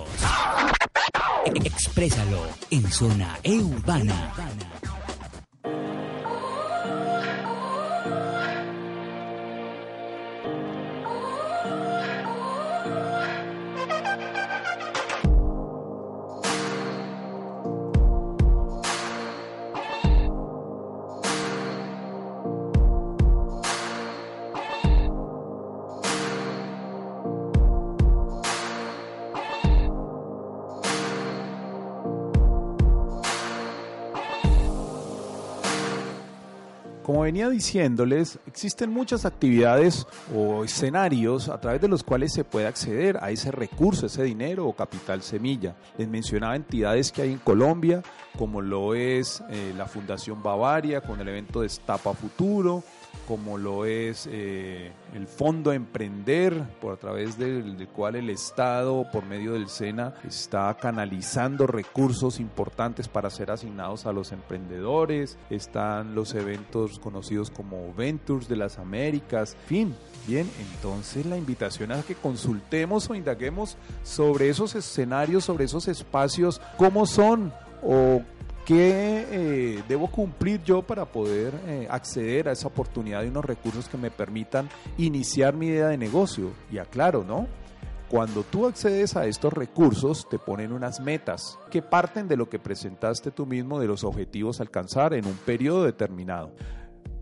Exprésalo 1.46 2.42
en 2.72 2.90
Zona 2.90 3.38
E 3.44 3.60
Urbana. 3.60 4.34
Diciéndoles, 37.58 38.38
existen 38.46 38.92
muchas 38.92 39.26
actividades 39.26 40.06
o 40.36 40.64
escenarios 40.64 41.50
a 41.50 41.60
través 41.60 41.82
de 41.82 41.88
los 41.88 42.04
cuales 42.04 42.32
se 42.32 42.44
puede 42.44 42.68
acceder 42.68 43.18
a 43.20 43.32
ese 43.32 43.52
recurso, 43.52 44.06
ese 44.06 44.24
dinero 44.24 44.68
o 44.68 44.74
capital 44.74 45.24
semilla. 45.24 45.76
Les 45.98 46.08
mencionaba 46.08 46.56
entidades 46.56 47.12
que 47.12 47.24
hay 47.24 47.32
en 47.32 47.40
Colombia, 47.40 48.04
como 48.38 48.62
lo 48.62 48.94
es 48.94 49.44
eh, 49.50 49.74
la 49.76 49.88
Fundación 49.88 50.44
Bavaria 50.44 51.02
con 51.02 51.20
el 51.20 51.28
evento 51.28 51.62
de 51.62 51.68
Estapa 51.68 52.14
Futuro, 52.14 52.84
como 53.28 53.58
lo 53.58 53.86
es 53.86 54.28
eh, 54.32 54.92
el 55.14 55.28
Fondo 55.28 55.74
Emprender, 55.74 56.64
por 56.80 56.94
a 56.94 56.98
través 56.98 57.38
del, 57.38 57.78
del, 57.78 57.88
cual 57.90 58.16
el 58.16 58.30
Estado, 58.30 59.06
por 59.12 59.26
medio 59.26 59.54
del 59.54 59.68
SENA, 59.68 60.14
está 60.26 60.76
canalizando 60.80 61.68
recursos 61.68 62.40
importantes 62.40 63.08
para 63.08 63.30
ser 63.30 63.52
asignados 63.52 64.06
a 64.06 64.14
los 64.14 64.32
emprendedores. 64.32 65.38
Están 65.50 66.16
los 66.16 66.34
eventos 66.36 67.00
conocidos 67.00 67.52
como 67.52 67.94
Ventures 67.94 68.48
de 68.48 68.56
las 68.56 68.80
Américas. 68.80 69.58
Fin, 69.66 69.94
bien, 70.26 70.50
entonces 70.74 71.26
la 71.26 71.38
invitación 71.38 71.92
es 71.92 72.06
que 72.06 72.16
consultemos 72.16 73.10
o 73.10 73.16
indaguemos 73.16 73.78
sobre 74.04 74.50
esos 74.50 74.76
escenarios, 74.76 75.44
sobre 75.44 75.66
esos 75.66 75.88
espacios, 75.88 76.62
cómo 76.78 77.06
son 77.06 77.52
o 77.84 78.22
¿Qué 78.68 79.26
eh, 79.32 79.84
debo 79.88 80.12
cumplir 80.12 80.62
yo 80.62 80.82
para 80.82 81.06
poder 81.06 81.54
eh, 81.68 81.88
acceder 81.90 82.50
a 82.50 82.52
esa 82.52 82.68
oportunidad 82.68 83.22
de 83.22 83.30
unos 83.30 83.46
recursos 83.46 83.88
que 83.88 83.98
me 83.98 84.12
permitan 84.12 84.68
iniciar 84.98 85.56
mi 85.56 85.68
idea 85.68 85.88
de 85.88 85.98
negocio? 85.98 86.52
Y 86.70 86.78
aclaro, 86.78 87.24
¿no? 87.24 87.48
Cuando 88.10 88.44
tú 88.44 88.68
accedes 88.68 89.16
a 89.16 89.26
estos 89.26 89.54
recursos, 89.54 90.28
te 90.28 90.38
ponen 90.38 90.74
unas 90.74 91.00
metas 91.00 91.58
que 91.72 91.82
parten 91.82 92.28
de 92.28 92.36
lo 92.36 92.50
que 92.50 92.60
presentaste 92.60 93.32
tú 93.32 93.46
mismo, 93.46 93.80
de 93.80 93.88
los 93.88 94.04
objetivos 94.04 94.60
a 94.60 94.64
alcanzar 94.64 95.14
en 95.14 95.28
un 95.28 95.38
periodo 95.46 95.86
determinado. 95.86 96.52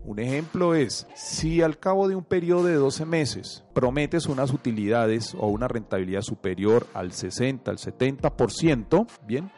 Un 0.04 0.18
ejemplo 0.18 0.74
es, 0.74 1.06
si 1.14 1.62
al 1.62 1.78
cabo 1.78 2.08
de 2.08 2.16
un 2.16 2.24
periodo 2.24 2.64
de 2.64 2.74
12 2.74 3.06
meses 3.06 3.64
prometes 3.72 4.26
unas 4.26 4.52
utilidades 4.52 5.36
o 5.38 5.46
una 5.46 5.68
rentabilidad 5.68 6.22
superior 6.22 6.88
al 6.92 7.12
60, 7.12 7.70
al 7.70 7.78
70%, 7.78 9.06
bien, 9.24 9.50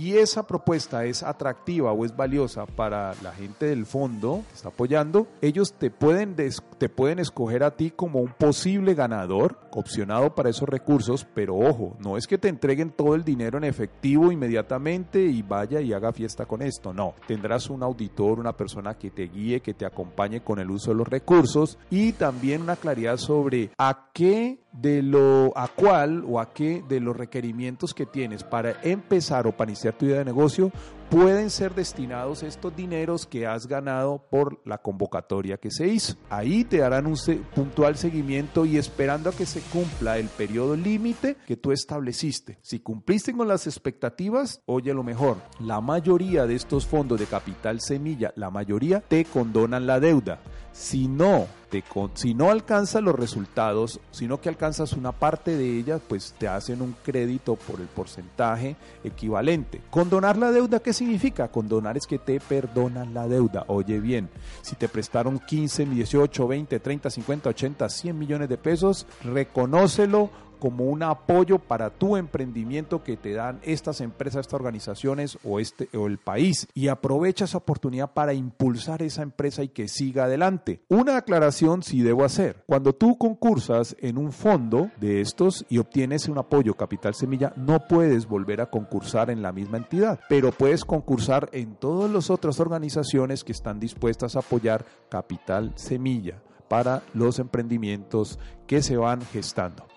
y 0.00 0.16
esa 0.16 0.46
propuesta 0.46 1.04
es 1.04 1.22
atractiva 1.22 1.92
o 1.92 2.06
es 2.06 2.16
valiosa 2.16 2.64
para 2.64 3.12
la 3.22 3.32
gente 3.32 3.66
del 3.66 3.84
fondo 3.84 4.42
que 4.48 4.54
está 4.54 4.68
apoyando, 4.70 5.26
ellos 5.42 5.74
te 5.74 5.90
pueden, 5.90 6.34
te 6.78 6.88
pueden 6.88 7.18
escoger 7.18 7.62
a 7.62 7.76
ti 7.76 7.90
como 7.90 8.20
un 8.20 8.32
posible 8.32 8.94
ganador 8.94 9.58
opcionado 9.72 10.34
para 10.34 10.48
esos 10.48 10.66
recursos, 10.66 11.26
pero 11.34 11.54
ojo, 11.58 11.98
no 12.00 12.16
es 12.16 12.26
que 12.26 12.38
te 12.38 12.48
entreguen 12.48 12.92
todo 12.92 13.14
el 13.14 13.24
dinero 13.24 13.58
en 13.58 13.64
efectivo 13.64 14.32
inmediatamente 14.32 15.22
y 15.22 15.42
vaya 15.42 15.82
y 15.82 15.92
haga 15.92 16.14
fiesta 16.14 16.46
con 16.46 16.62
esto, 16.62 16.94
no, 16.94 17.12
tendrás 17.26 17.68
un 17.68 17.82
auditor, 17.82 18.40
una 18.40 18.56
persona 18.56 18.94
que 18.94 19.10
te 19.10 19.24
guíe, 19.24 19.60
que 19.60 19.74
te 19.74 19.84
acompañe 19.84 20.42
con 20.42 20.60
el 20.60 20.70
uso 20.70 20.92
de 20.92 20.96
los 20.96 21.08
recursos 21.08 21.76
y 21.90 22.12
también 22.12 22.62
una 22.62 22.76
claridad 22.76 23.18
sobre 23.18 23.70
a 23.76 24.08
qué 24.14 24.60
de 24.72 25.02
lo 25.02 25.52
a 25.56 25.68
cuál 25.68 26.24
o 26.26 26.40
a 26.40 26.52
qué 26.52 26.82
de 26.88 27.00
los 27.00 27.16
requerimientos 27.16 27.92
que 27.94 28.06
tienes 28.06 28.44
para 28.44 28.80
empezar 28.82 29.46
o 29.46 29.52
para 29.52 29.70
iniciar 29.70 29.94
tu 29.94 30.06
idea 30.06 30.18
de 30.18 30.24
negocio 30.24 30.70
pueden 31.10 31.50
ser 31.50 31.74
destinados 31.74 32.44
estos 32.44 32.74
dineros 32.74 33.26
que 33.26 33.46
has 33.46 33.66
ganado 33.66 34.24
por 34.30 34.60
la 34.64 34.78
convocatoria 34.78 35.58
que 35.58 35.70
se 35.70 35.88
hizo. 35.88 36.14
Ahí 36.30 36.64
te 36.64 36.78
darán 36.78 37.06
un 37.06 37.16
puntual 37.54 37.96
seguimiento 37.96 38.64
y 38.64 38.78
esperando 38.78 39.28
a 39.28 39.32
que 39.32 39.44
se 39.44 39.60
cumpla 39.60 40.18
el 40.18 40.28
periodo 40.28 40.76
límite 40.76 41.36
que 41.46 41.56
tú 41.56 41.72
estableciste. 41.72 42.58
Si 42.62 42.78
cumpliste 42.78 43.32
con 43.32 43.48
las 43.48 43.66
expectativas, 43.66 44.62
oye 44.66 44.94
lo 44.94 45.02
mejor, 45.02 45.38
la 45.58 45.80
mayoría 45.80 46.46
de 46.46 46.54
estos 46.54 46.86
fondos 46.86 47.18
de 47.18 47.26
capital 47.26 47.80
semilla, 47.80 48.32
la 48.36 48.50
mayoría 48.50 49.00
te 49.00 49.24
condonan 49.24 49.86
la 49.86 49.98
deuda. 49.98 50.38
Si 50.72 51.08
no, 51.08 51.48
te, 51.68 51.82
si 52.14 52.32
no 52.32 52.50
alcanzas 52.50 53.02
los 53.02 53.16
resultados, 53.16 54.00
sino 54.12 54.40
que 54.40 54.48
alcanzas 54.48 54.92
una 54.92 55.10
parte 55.10 55.56
de 55.56 55.78
ellas, 55.78 56.00
pues 56.08 56.34
te 56.38 56.46
hacen 56.46 56.80
un 56.80 56.94
crédito 57.02 57.56
por 57.56 57.80
el 57.80 57.88
porcentaje 57.88 58.76
equivalente. 59.02 59.80
Condonar 59.90 60.36
la 60.36 60.52
deuda, 60.52 60.78
¿qué 60.78 60.92
significa? 61.00 61.48
Condonar 61.48 61.96
es 61.96 62.06
que 62.06 62.18
te 62.18 62.40
perdonan 62.40 63.14
la 63.14 63.26
deuda. 63.26 63.64
Oye 63.68 64.00
bien, 64.00 64.28
si 64.62 64.76
te 64.76 64.88
prestaron 64.88 65.38
15, 65.38 65.86
18, 65.86 66.46
20, 66.46 66.80
30, 66.80 67.10
50, 67.10 67.48
80, 67.50 67.88
100 67.88 68.18
millones 68.18 68.48
de 68.48 68.58
pesos, 68.58 69.06
reconócelo 69.24 70.30
como 70.60 70.84
un 70.84 71.02
apoyo 71.02 71.58
para 71.58 71.90
tu 71.90 72.16
emprendimiento 72.16 73.02
que 73.02 73.16
te 73.16 73.32
dan 73.32 73.58
estas 73.62 74.00
empresas, 74.00 74.42
estas 74.42 74.54
organizaciones 74.54 75.38
o, 75.42 75.58
este, 75.58 75.88
o 75.96 76.06
el 76.06 76.18
país. 76.18 76.68
Y 76.74 76.86
aprovecha 76.86 77.46
esa 77.46 77.58
oportunidad 77.58 78.12
para 78.12 78.34
impulsar 78.34 79.02
esa 79.02 79.22
empresa 79.22 79.64
y 79.64 79.68
que 79.68 79.88
siga 79.88 80.24
adelante. 80.24 80.82
Una 80.88 81.16
aclaración 81.16 81.82
si 81.82 82.02
debo 82.02 82.24
hacer. 82.24 82.62
Cuando 82.66 82.94
tú 82.94 83.18
concursas 83.18 83.96
en 84.00 84.18
un 84.18 84.30
fondo 84.30 84.90
de 85.00 85.20
estos 85.20 85.66
y 85.68 85.78
obtienes 85.78 86.28
un 86.28 86.38
apoyo 86.38 86.74
Capital 86.74 87.14
Semilla, 87.14 87.52
no 87.56 87.86
puedes 87.88 88.26
volver 88.26 88.60
a 88.60 88.70
concursar 88.70 89.30
en 89.30 89.42
la 89.42 89.52
misma 89.52 89.78
entidad, 89.78 90.20
pero 90.28 90.52
puedes 90.52 90.84
concursar 90.84 91.48
en 91.52 91.74
todas 91.74 92.10
las 92.10 92.30
otras 92.30 92.60
organizaciones 92.60 93.42
que 93.42 93.52
están 93.52 93.80
dispuestas 93.80 94.36
a 94.36 94.40
apoyar 94.40 94.84
Capital 95.08 95.72
Semilla 95.76 96.42
para 96.68 97.02
los 97.14 97.40
emprendimientos 97.40 98.38
que 98.66 98.82
se 98.82 98.96
van 98.96 99.22
gestando. 99.22 99.89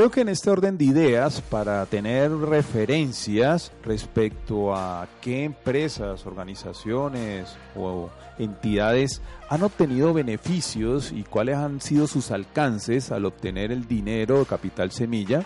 Creo 0.00 0.10
que 0.10 0.22
en 0.22 0.30
este 0.30 0.48
orden 0.48 0.78
de 0.78 0.86
ideas, 0.86 1.42
para 1.42 1.84
tener 1.84 2.34
referencias 2.34 3.70
respecto 3.84 4.74
a 4.74 5.06
qué 5.20 5.44
empresas, 5.44 6.24
organizaciones 6.24 7.54
o 7.76 8.08
entidades 8.38 9.20
han 9.50 9.62
obtenido 9.62 10.14
beneficios 10.14 11.12
y 11.12 11.22
cuáles 11.22 11.56
han 11.56 11.82
sido 11.82 12.06
sus 12.06 12.30
alcances 12.30 13.12
al 13.12 13.26
obtener 13.26 13.72
el 13.72 13.86
dinero 13.86 14.38
de 14.38 14.46
capital 14.46 14.90
semilla, 14.90 15.44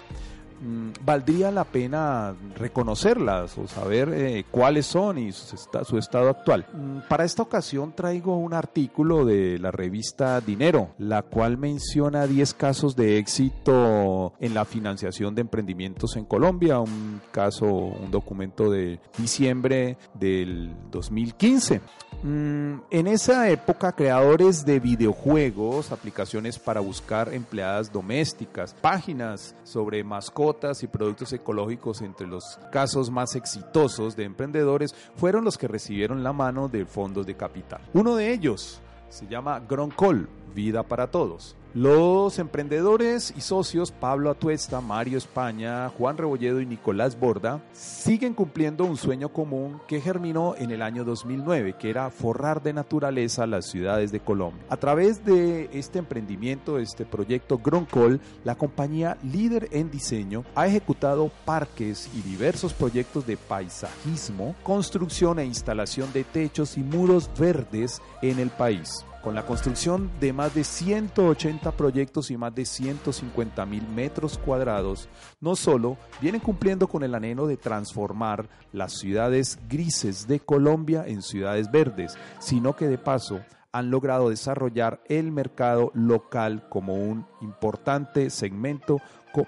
valdría 1.05 1.51
la 1.51 1.65
pena 1.65 2.35
reconocerlas 2.57 3.57
o 3.59 3.67
saber 3.67 4.11
eh, 4.13 4.45
cuáles 4.51 4.87
son 4.87 5.19
y 5.19 5.33
su, 5.33 5.57
su, 5.85 5.99
estado 5.99 6.31
actual. 6.31 6.67
Mm, 6.73 7.09
para 7.09 7.25
esta 7.25 7.43
ocasión 7.43 7.93
traigo 7.95 8.37
un 8.37 8.55
artículo 8.55 9.25
de 9.25 9.59
la 9.59 9.71
revista 9.71 10.41
Dinero, 10.41 10.91
la 10.99 11.23
cual 11.23 11.59
menciona 11.59 12.27
10 12.27 12.55
casos 12.55 12.97
de 12.97 13.19
éxito 13.19 14.33
en 14.41 14.55
la 14.55 14.65
financiación 14.65 15.35
de 15.35 15.43
emprendimientos 15.43 16.17
en 16.17 16.25
Colombia, 16.25 16.79
un 16.81 17.21
caso, 17.31 17.67
un 17.67 18.11
documento 18.11 18.71
de 18.71 19.01
diciembre 19.19 19.97
del 20.15 20.75
2015. 20.91 21.81
Mm, 22.23 22.77
en 22.91 23.07
esa 23.07 23.51
época, 23.51 23.93
creadores 23.93 24.65
de 24.65 24.81
videojuegos, 24.81 25.93
aplicaciones 25.93 26.59
para 26.59 26.81
buscar 26.81 27.35
empleadas 27.35 27.93
domésticas, 27.93 28.73
páginas 28.73 29.55
sobre 29.65 30.03
mascotas 30.05 30.54
y 30.83 30.87
productos 30.87 31.33
ecológicos 31.33 32.01
entre 32.01 32.27
los 32.27 32.59
casos 32.71 33.11
más 33.11 33.35
exitosos 33.35 34.17
de 34.17 34.25
emprendedores 34.25 34.95
fueron 35.17 35.45
los 35.45 35.59
que 35.59 35.69
recibieron 35.69 36.23
la 36.23 36.33
mano 36.33 36.69
de 36.69 36.87
fondos 36.87 37.27
de 37.27 37.37
capital. 37.37 37.81
Uno 37.93 38.17
de 38.17 38.33
ellos 38.33 38.81
se 39.09 39.27
llama 39.27 39.61
Groncol, 39.61 40.29
Vida 40.55 40.83
para 40.83 41.11
Todos 41.11 41.57
Los 41.75 42.39
emprendedores 42.39 43.35
y 43.37 43.41
socios 43.41 43.91
Pablo 43.91 44.31
Atuesta, 44.31 44.81
Mario 44.81 45.19
España, 45.19 45.89
Juan 45.89 46.17
Rebolledo 46.17 46.61
y 46.61 46.67
Nicolás 46.67 47.19
Borda 47.19 47.65
siguen 47.73 48.33
cumpliendo 48.33 48.85
un 48.85 48.97
sueño 48.97 49.31
común 49.31 49.81
que 49.89 50.01
germinó 50.01 50.55
en 50.57 50.71
el 50.71 50.83
año 50.83 51.05
2009, 51.05 51.75
que 51.77 51.91
era 51.91 52.11
forrar 52.11 52.63
de 52.63 52.75
naturaleza 52.75 53.49
las 53.49 53.67
ciudades 53.67 54.13
de 54.13 54.21
Colombia. 54.21 54.65
A 54.69 54.77
través 54.77 55.25
de 55.25 55.69
este 55.73 55.99
emprendimiento, 55.99 56.79
este 56.79 57.05
proyecto 57.05 57.59
Groncol, 57.59 58.21
la 58.45 58.55
compañía 58.55 59.19
líder 59.25 59.69
en 59.73 59.91
diseño 59.91 60.45
ha 60.55 60.69
ejecutado 60.69 61.33
parques 61.45 62.09
y 62.15 62.21
diversos 62.23 62.73
proyectos 62.73 63.27
de 63.27 63.37
paisajismo, 63.37 64.55
construcción 64.63 65.41
e 65.41 65.45
instalación 65.45 66.13
de 66.13 66.23
techos 66.23 66.79
y 66.79 66.85
muros 66.85 67.29
verdes 67.37 68.01
en 68.23 68.39
el 68.39 68.51
país 68.51 69.05
con 69.25 69.35
la 69.35 69.47
construcción 69.47 70.11
de 70.21 70.35
más 70.35 70.55
de 70.55 70.65
180 70.65 71.73
proyectos 71.73 72.31
y 72.31 72.37
más 72.37 72.55
de 72.55 72.67
150 72.67 73.65
mil 73.65 73.89
metros 73.89 74.37
cuadrados, 74.37 75.09
no 75.41 75.57
solo 75.57 75.97
vienen 76.21 76.43
cumpliendo 76.43 76.87
con 76.87 77.03
el 77.03 77.15
anhelo 77.15 77.47
de 77.47 77.57
transformar 77.57 78.51
las 78.73 78.93
ciudades 78.99 79.59
grises 79.67 80.29
de 80.29 80.41
Colombia 80.41 81.05
en 81.07 81.23
ciudades 81.23 81.71
verdes, 81.71 82.19
sino 82.39 82.77
que 82.77 82.87
de 82.87 82.99
paso 82.99 83.41
han 83.73 83.91
logrado 83.91 84.29
desarrollar 84.29 85.03
el 85.09 85.33
mercado 85.33 85.91
local 85.95 86.69
como 86.69 86.95
un 86.95 87.27
importante 87.41 88.29
segmento 88.29 89.01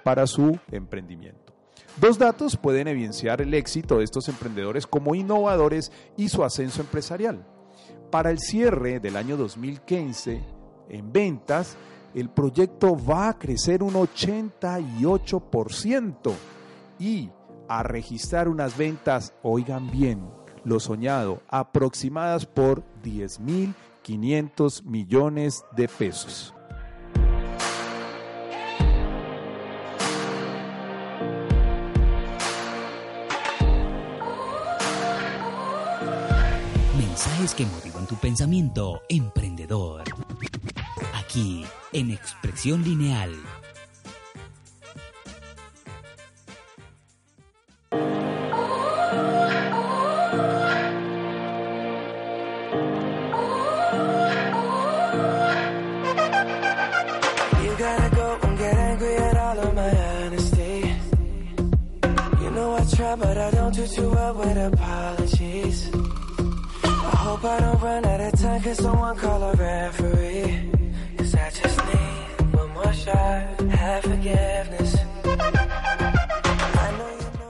para 0.03 0.27
su 0.27 0.59
emprendimiento. 0.73 1.53
Dos 2.01 2.19
datos 2.19 2.57
pueden 2.57 2.89
evidenciar 2.89 3.43
el 3.43 3.53
éxito 3.53 3.99
de 3.99 4.05
estos 4.05 4.29
emprendedores 4.29 4.87
como 4.87 5.15
innovadores 5.15 5.93
y 6.17 6.31
su 6.31 6.45
ascenso 6.45 6.81
empresarial. 6.81 7.47
Para 8.11 8.31
el 8.31 8.39
cierre 8.39 9.01
del 9.01 9.17
año 9.17 9.37
2015, 9.37 10.41
en 10.89 11.13
ventas, 11.13 11.77
el 12.15 12.31
proyecto 12.31 12.97
va 12.97 13.29
a 13.29 13.39
crecer 13.39 13.83
un 13.83 13.93
88% 13.95 16.33
y 16.99 17.29
a 17.69 17.83
registrar 17.83 18.49
unas 18.49 18.79
ventas, 18.79 19.35
oigan 19.43 19.91
bien, 19.91 20.27
lo 20.65 20.81
soñado, 20.81 21.43
aproximadas 21.49 22.47
por 22.47 22.83
10.500 23.03 24.85
millones 24.85 25.63
de 25.77 25.89
pesos. 25.89 26.56
Que 37.55 37.67
motivan 37.67 38.07
tu 38.07 38.17
pensamiento 38.17 39.03
emprendedor. 39.09 40.03
Aquí, 41.15 41.65
en 41.93 42.11
Expresión 42.11 42.83
Lineal. 42.83 43.33
but 63.19 63.39
I 63.39 63.51
don't 63.51 63.75
do. 63.75 63.87
Hope 67.27 67.45
I 67.45 67.61
don't 67.61 67.83
run 67.83 68.05
out 68.05 68.21
of 68.21 68.41
time. 68.41 68.63
Cause 68.63 68.79
someone 68.79 69.17
call 69.17 69.43
a 69.43 69.53
referee. 69.53 70.71
Cause 71.19 71.35
I 71.35 71.51
just 71.51 71.79
need 71.87 72.55
one 72.55 72.73
more 72.73 72.93
shot. 72.93 73.61
Have 73.71 74.03
forgiveness. 74.03 74.97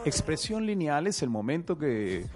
Expresión 0.05 0.65
lineal 0.65 1.09
es 1.09 1.21
el 1.23 1.31
momento 1.31 1.77
que 1.77 2.19
eh, 2.19 2.27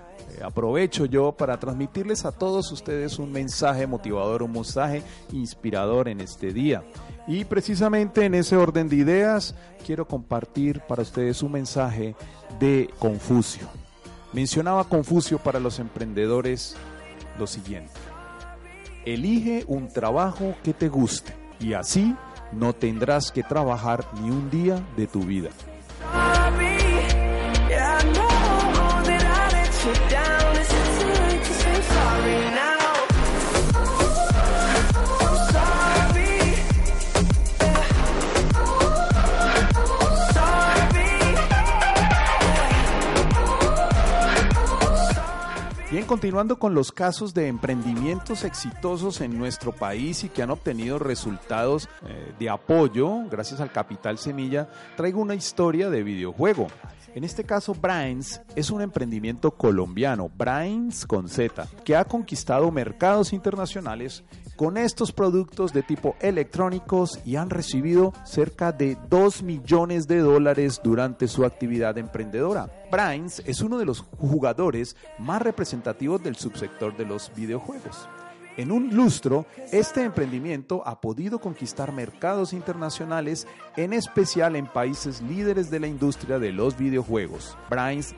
aprovecho 0.43 1.07
yo 1.07 1.33
para 1.33 1.59
transmitirles 1.61 2.25
a 2.25 2.33
todos 2.33 2.73
ustedes 2.73 3.21
un 3.21 3.31
mensaje 3.31 3.87
motivador, 3.87 4.43
un 4.43 4.53
mensaje 4.53 5.05
inspirador 5.33 6.09
en 6.09 6.21
este 6.21 6.53
día. 6.53 6.83
Y 7.29 7.45
precisamente 7.45 8.25
en 8.25 8.35
ese 8.35 8.57
orden 8.57 8.89
de 8.89 8.97
ideas 8.97 9.55
quiero 9.87 10.09
compartir 10.09 10.81
para 10.81 11.03
ustedes 11.03 11.45
un 11.45 11.53
mensaje 11.53 12.17
de 12.59 12.91
Confucio. 12.99 13.69
Mencionaba 14.33 14.83
Confucio 14.85 15.39
para 15.39 15.61
los 15.61 15.79
emprendedores 15.79 16.77
lo 17.39 17.47
siguiente. 17.47 17.93
Elige 19.05 19.65
un 19.67 19.89
trabajo 19.89 20.55
que 20.63 20.75
te 20.75 20.89
guste 20.89 21.35
y 21.59 21.75
así 21.75 22.15
no 22.53 22.73
tendrás 22.73 23.33
que 23.33 23.43
trabajar 23.43 24.05
ni 24.21 24.31
un 24.31 24.51
día 24.51 24.83
de 24.97 25.07
tu 25.07 25.21
vida. 25.21 25.51
Continuando 46.11 46.59
con 46.59 46.75
los 46.75 46.91
casos 46.91 47.35
de 47.35 47.47
emprendimientos 47.47 48.43
exitosos 48.43 49.21
en 49.21 49.39
nuestro 49.39 49.71
país 49.71 50.25
y 50.25 50.29
que 50.29 50.43
han 50.43 50.51
obtenido 50.51 50.99
resultados 50.99 51.89
eh, 52.05 52.33
de 52.37 52.51
apoyo 52.51 53.29
gracias 53.31 53.61
al 53.61 53.71
Capital 53.71 54.19
Semilla, 54.19 54.69
traigo 54.97 55.21
una 55.21 55.37
historia 55.37 55.89
de 55.89 56.03
videojuego. 56.03 56.67
En 57.15 57.23
este 57.23 57.45
caso, 57.45 57.75
Brains 57.75 58.41
es 58.57 58.73
un 58.73 58.83
emprendimiento 58.83 59.53
colombiano, 59.53 60.29
Brains 60.37 61.07
con 61.07 61.29
Z, 61.29 61.69
que 61.85 61.95
ha 61.95 62.05
conquistado 62.05 62.73
mercados 62.73 63.33
internacionales 63.33 64.25
con 64.61 64.77
estos 64.77 65.11
productos 65.11 65.73
de 65.73 65.83
tipo 65.83 66.17
electrónicos 66.21 67.19
y 67.25 67.37
han 67.37 67.49
recibido 67.49 68.13
cerca 68.27 68.73
de 68.73 68.99
2 69.09 69.43
millones 69.43 70.07
de 70.07 70.19
dólares 70.19 70.83
durante 70.85 71.29
su 71.29 71.47
actividad 71.47 71.97
emprendedora. 71.97 72.69
Brains 72.93 73.43
es 73.47 73.63
uno 73.63 73.79
de 73.79 73.87
los 73.87 74.03
jugadores 74.19 74.97
más 75.19 75.41
representativos 75.41 76.23
del 76.23 76.37
subsector 76.37 76.95
de 76.95 77.07
los 77.07 77.33
videojuegos. 77.35 78.07
En 78.59 78.71
un 78.71 78.95
lustro, 78.95 79.47
este 79.73 80.03
emprendimiento 80.03 80.87
ha 80.87 81.01
podido 81.01 81.39
conquistar 81.39 81.91
mercados 81.91 82.53
internacionales, 82.53 83.47
en 83.79 83.95
especial 83.95 84.57
en 84.57 84.67
países 84.67 85.23
líderes 85.23 85.71
de 85.71 85.81
la 85.81 85.87
industria 85.87 86.39
de 86.39 86.53
los 86.53 86.77
videojuegos. 86.77 87.57
Brains 87.71 88.15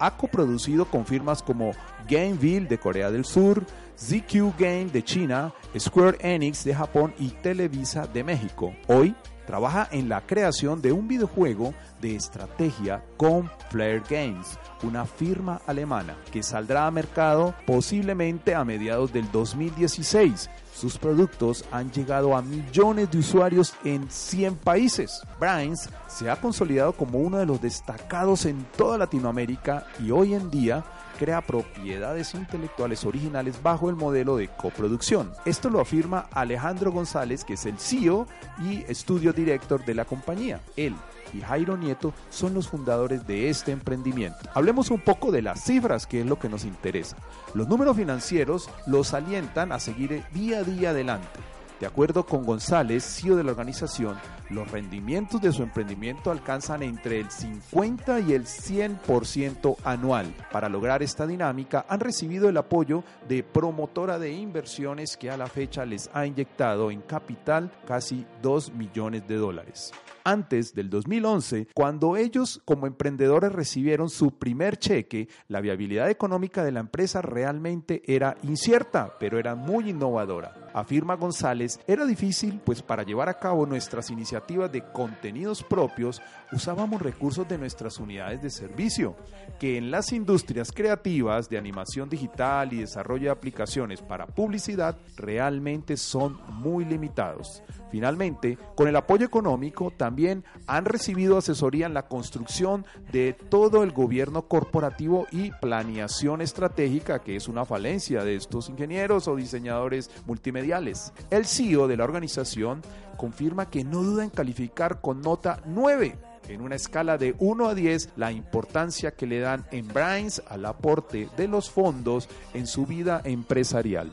ha 0.00 0.16
coproducido 0.16 0.86
con 0.86 1.06
firmas 1.06 1.40
como 1.40 1.70
Gameville 2.08 2.66
de 2.66 2.78
Corea 2.78 3.12
del 3.12 3.24
Sur, 3.24 3.64
ZQ 3.96 4.58
Game 4.58 4.86
de 4.86 5.02
China, 5.02 5.52
Square 5.78 6.18
Enix 6.20 6.64
de 6.64 6.74
Japón 6.74 7.14
y 7.18 7.28
Televisa 7.28 8.06
de 8.06 8.24
México. 8.24 8.74
Hoy 8.88 9.14
trabaja 9.46 9.88
en 9.92 10.08
la 10.08 10.20
creación 10.22 10.80
de 10.80 10.92
un 10.92 11.06
videojuego 11.06 11.74
de 12.00 12.16
estrategia 12.16 13.04
con 13.16 13.50
Flare 13.70 14.02
Games, 14.08 14.58
una 14.82 15.04
firma 15.04 15.60
alemana 15.66 16.16
que 16.32 16.42
saldrá 16.42 16.86
a 16.86 16.90
mercado 16.90 17.54
posiblemente 17.66 18.54
a 18.54 18.64
mediados 18.64 19.12
del 19.12 19.30
2016. 19.30 20.50
Sus 20.74 20.98
productos 20.98 21.64
han 21.70 21.92
llegado 21.92 22.36
a 22.36 22.42
millones 22.42 23.10
de 23.10 23.18
usuarios 23.18 23.74
en 23.84 24.10
100 24.10 24.56
países. 24.56 25.22
Brains 25.38 25.88
se 26.08 26.28
ha 26.28 26.36
consolidado 26.36 26.92
como 26.92 27.18
uno 27.18 27.38
de 27.38 27.46
los 27.46 27.60
destacados 27.60 28.44
en 28.46 28.64
toda 28.76 28.98
Latinoamérica 28.98 29.86
y 30.00 30.10
hoy 30.10 30.34
en 30.34 30.50
día 30.50 30.84
crea 31.14 31.40
propiedades 31.40 32.34
intelectuales 32.34 33.04
originales 33.04 33.62
bajo 33.62 33.88
el 33.88 33.96
modelo 33.96 34.36
de 34.36 34.48
coproducción. 34.48 35.32
Esto 35.44 35.70
lo 35.70 35.80
afirma 35.80 36.26
Alejandro 36.32 36.92
González, 36.92 37.44
que 37.44 37.54
es 37.54 37.66
el 37.66 37.78
CEO 37.78 38.26
y 38.62 38.84
estudio 38.88 39.32
director 39.32 39.84
de 39.84 39.94
la 39.94 40.04
compañía. 40.04 40.60
Él 40.76 40.94
y 41.32 41.40
Jairo 41.40 41.76
Nieto 41.76 42.14
son 42.30 42.54
los 42.54 42.68
fundadores 42.68 43.26
de 43.26 43.48
este 43.48 43.72
emprendimiento. 43.72 44.38
Hablemos 44.54 44.90
un 44.90 45.00
poco 45.00 45.32
de 45.32 45.42
las 45.42 45.64
cifras, 45.64 46.06
que 46.06 46.20
es 46.20 46.26
lo 46.26 46.38
que 46.38 46.48
nos 46.48 46.64
interesa. 46.64 47.16
Los 47.54 47.68
números 47.68 47.96
financieros 47.96 48.70
los 48.86 49.14
alientan 49.14 49.72
a 49.72 49.80
seguir 49.80 50.22
día 50.32 50.58
a 50.58 50.62
día 50.62 50.90
adelante. 50.90 51.40
De 51.80 51.86
acuerdo 51.86 52.24
con 52.24 52.44
González, 52.44 53.04
CEO 53.04 53.34
de 53.34 53.42
la 53.42 53.50
organización, 53.50 54.16
los 54.48 54.70
rendimientos 54.70 55.40
de 55.40 55.52
su 55.52 55.62
emprendimiento 55.62 56.30
alcanzan 56.30 56.82
entre 56.82 57.18
el 57.18 57.30
50 57.30 58.20
y 58.20 58.32
el 58.32 58.44
100% 58.44 59.76
anual. 59.84 60.32
Para 60.52 60.68
lograr 60.68 61.02
esta 61.02 61.26
dinámica 61.26 61.84
han 61.88 62.00
recibido 62.00 62.48
el 62.48 62.56
apoyo 62.56 63.02
de 63.28 63.42
promotora 63.42 64.18
de 64.18 64.32
inversiones 64.32 65.16
que 65.16 65.30
a 65.30 65.36
la 65.36 65.46
fecha 65.46 65.84
les 65.84 66.08
ha 66.14 66.26
inyectado 66.26 66.92
en 66.92 67.00
capital 67.00 67.72
casi 67.86 68.24
2 68.40 68.72
millones 68.74 69.26
de 69.26 69.36
dólares 69.36 69.92
antes 70.24 70.74
del 70.74 70.90
2011, 70.90 71.68
cuando 71.74 72.16
ellos 72.16 72.60
como 72.64 72.86
emprendedores 72.86 73.52
recibieron 73.52 74.08
su 74.08 74.38
primer 74.38 74.78
cheque, 74.78 75.28
la 75.48 75.60
viabilidad 75.60 76.10
económica 76.10 76.64
de 76.64 76.72
la 76.72 76.80
empresa 76.80 77.22
realmente 77.22 78.02
era 78.06 78.36
incierta, 78.42 79.16
pero 79.18 79.38
era 79.38 79.54
muy 79.54 79.90
innovadora. 79.90 80.70
Afirma 80.72 81.14
González, 81.14 81.78
era 81.86 82.04
difícil, 82.04 82.60
pues 82.64 82.82
para 82.82 83.04
llevar 83.04 83.28
a 83.28 83.38
cabo 83.38 83.64
nuestras 83.66 84.10
iniciativas 84.10 84.72
de 84.72 84.82
contenidos 84.92 85.62
propios 85.62 86.20
usábamos 86.54 87.02
recursos 87.02 87.46
de 87.48 87.58
nuestras 87.58 87.98
unidades 87.98 88.40
de 88.40 88.50
servicio, 88.50 89.16
que 89.58 89.76
en 89.76 89.90
las 89.90 90.12
industrias 90.12 90.72
creativas 90.72 91.48
de 91.48 91.58
animación 91.58 92.08
digital 92.08 92.72
y 92.72 92.78
desarrollo 92.78 93.24
de 93.24 93.30
aplicaciones 93.30 94.00
para 94.00 94.26
publicidad 94.26 94.96
realmente 95.16 95.96
son 95.96 96.38
muy 96.48 96.84
limitados. 96.84 97.62
Finalmente, 97.90 98.58
con 98.74 98.88
el 98.88 98.96
apoyo 98.96 99.24
económico 99.24 99.92
también 99.96 100.44
han 100.66 100.84
recibido 100.84 101.38
asesoría 101.38 101.86
en 101.86 101.94
la 101.94 102.08
construcción 102.08 102.84
de 103.12 103.34
todo 103.34 103.84
el 103.84 103.92
gobierno 103.92 104.48
corporativo 104.48 105.28
y 105.30 105.52
planeación 105.60 106.40
estratégica, 106.40 107.20
que 107.20 107.36
es 107.36 107.46
una 107.46 107.64
falencia 107.64 108.24
de 108.24 108.34
estos 108.34 108.68
ingenieros 108.68 109.28
o 109.28 109.36
diseñadores 109.36 110.10
multimediales. 110.26 111.12
El 111.30 111.46
CEO 111.46 111.86
de 111.86 111.96
la 111.96 112.04
organización 112.04 112.82
confirma 113.16 113.70
que 113.70 113.84
no 113.84 114.02
duda 114.02 114.24
en 114.24 114.30
calificar 114.30 115.00
con 115.00 115.20
nota 115.22 115.60
9 115.66 116.16
en 116.48 116.60
una 116.60 116.76
escala 116.76 117.18
de 117.18 117.34
1 117.38 117.68
a 117.68 117.74
10 117.74 118.10
la 118.16 118.32
importancia 118.32 119.12
que 119.12 119.26
le 119.26 119.40
dan 119.40 119.64
en 119.70 119.88
Brains 119.88 120.42
al 120.48 120.66
aporte 120.66 121.28
de 121.36 121.48
los 121.48 121.70
fondos 121.70 122.28
en 122.52 122.66
su 122.66 122.86
vida 122.86 123.20
empresarial. 123.24 124.12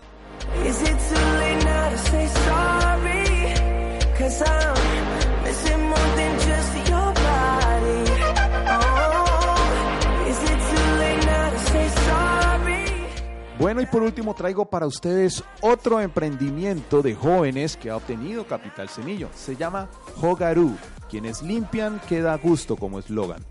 Is? 0.66 0.82
Bueno, 13.62 13.80
y 13.80 13.86
por 13.86 14.02
último 14.02 14.34
traigo 14.34 14.66
para 14.66 14.88
ustedes 14.88 15.44
otro 15.62 16.02
emprendimiento 16.02 17.04
de 17.04 17.14
jóvenes 17.14 17.78
que 17.78 17.92
ha 17.92 17.96
obtenido 17.96 18.48
Capital 18.48 18.90
Semillo. 18.90 19.30
Se 19.36 19.56
llama 19.56 19.88
Hogaru. 20.20 20.76
Quienes 21.08 21.44
limpian 21.44 22.02
queda 22.10 22.34
a 22.34 22.38
gusto 22.38 22.76
como 22.76 22.98
eslogan. 22.98 23.46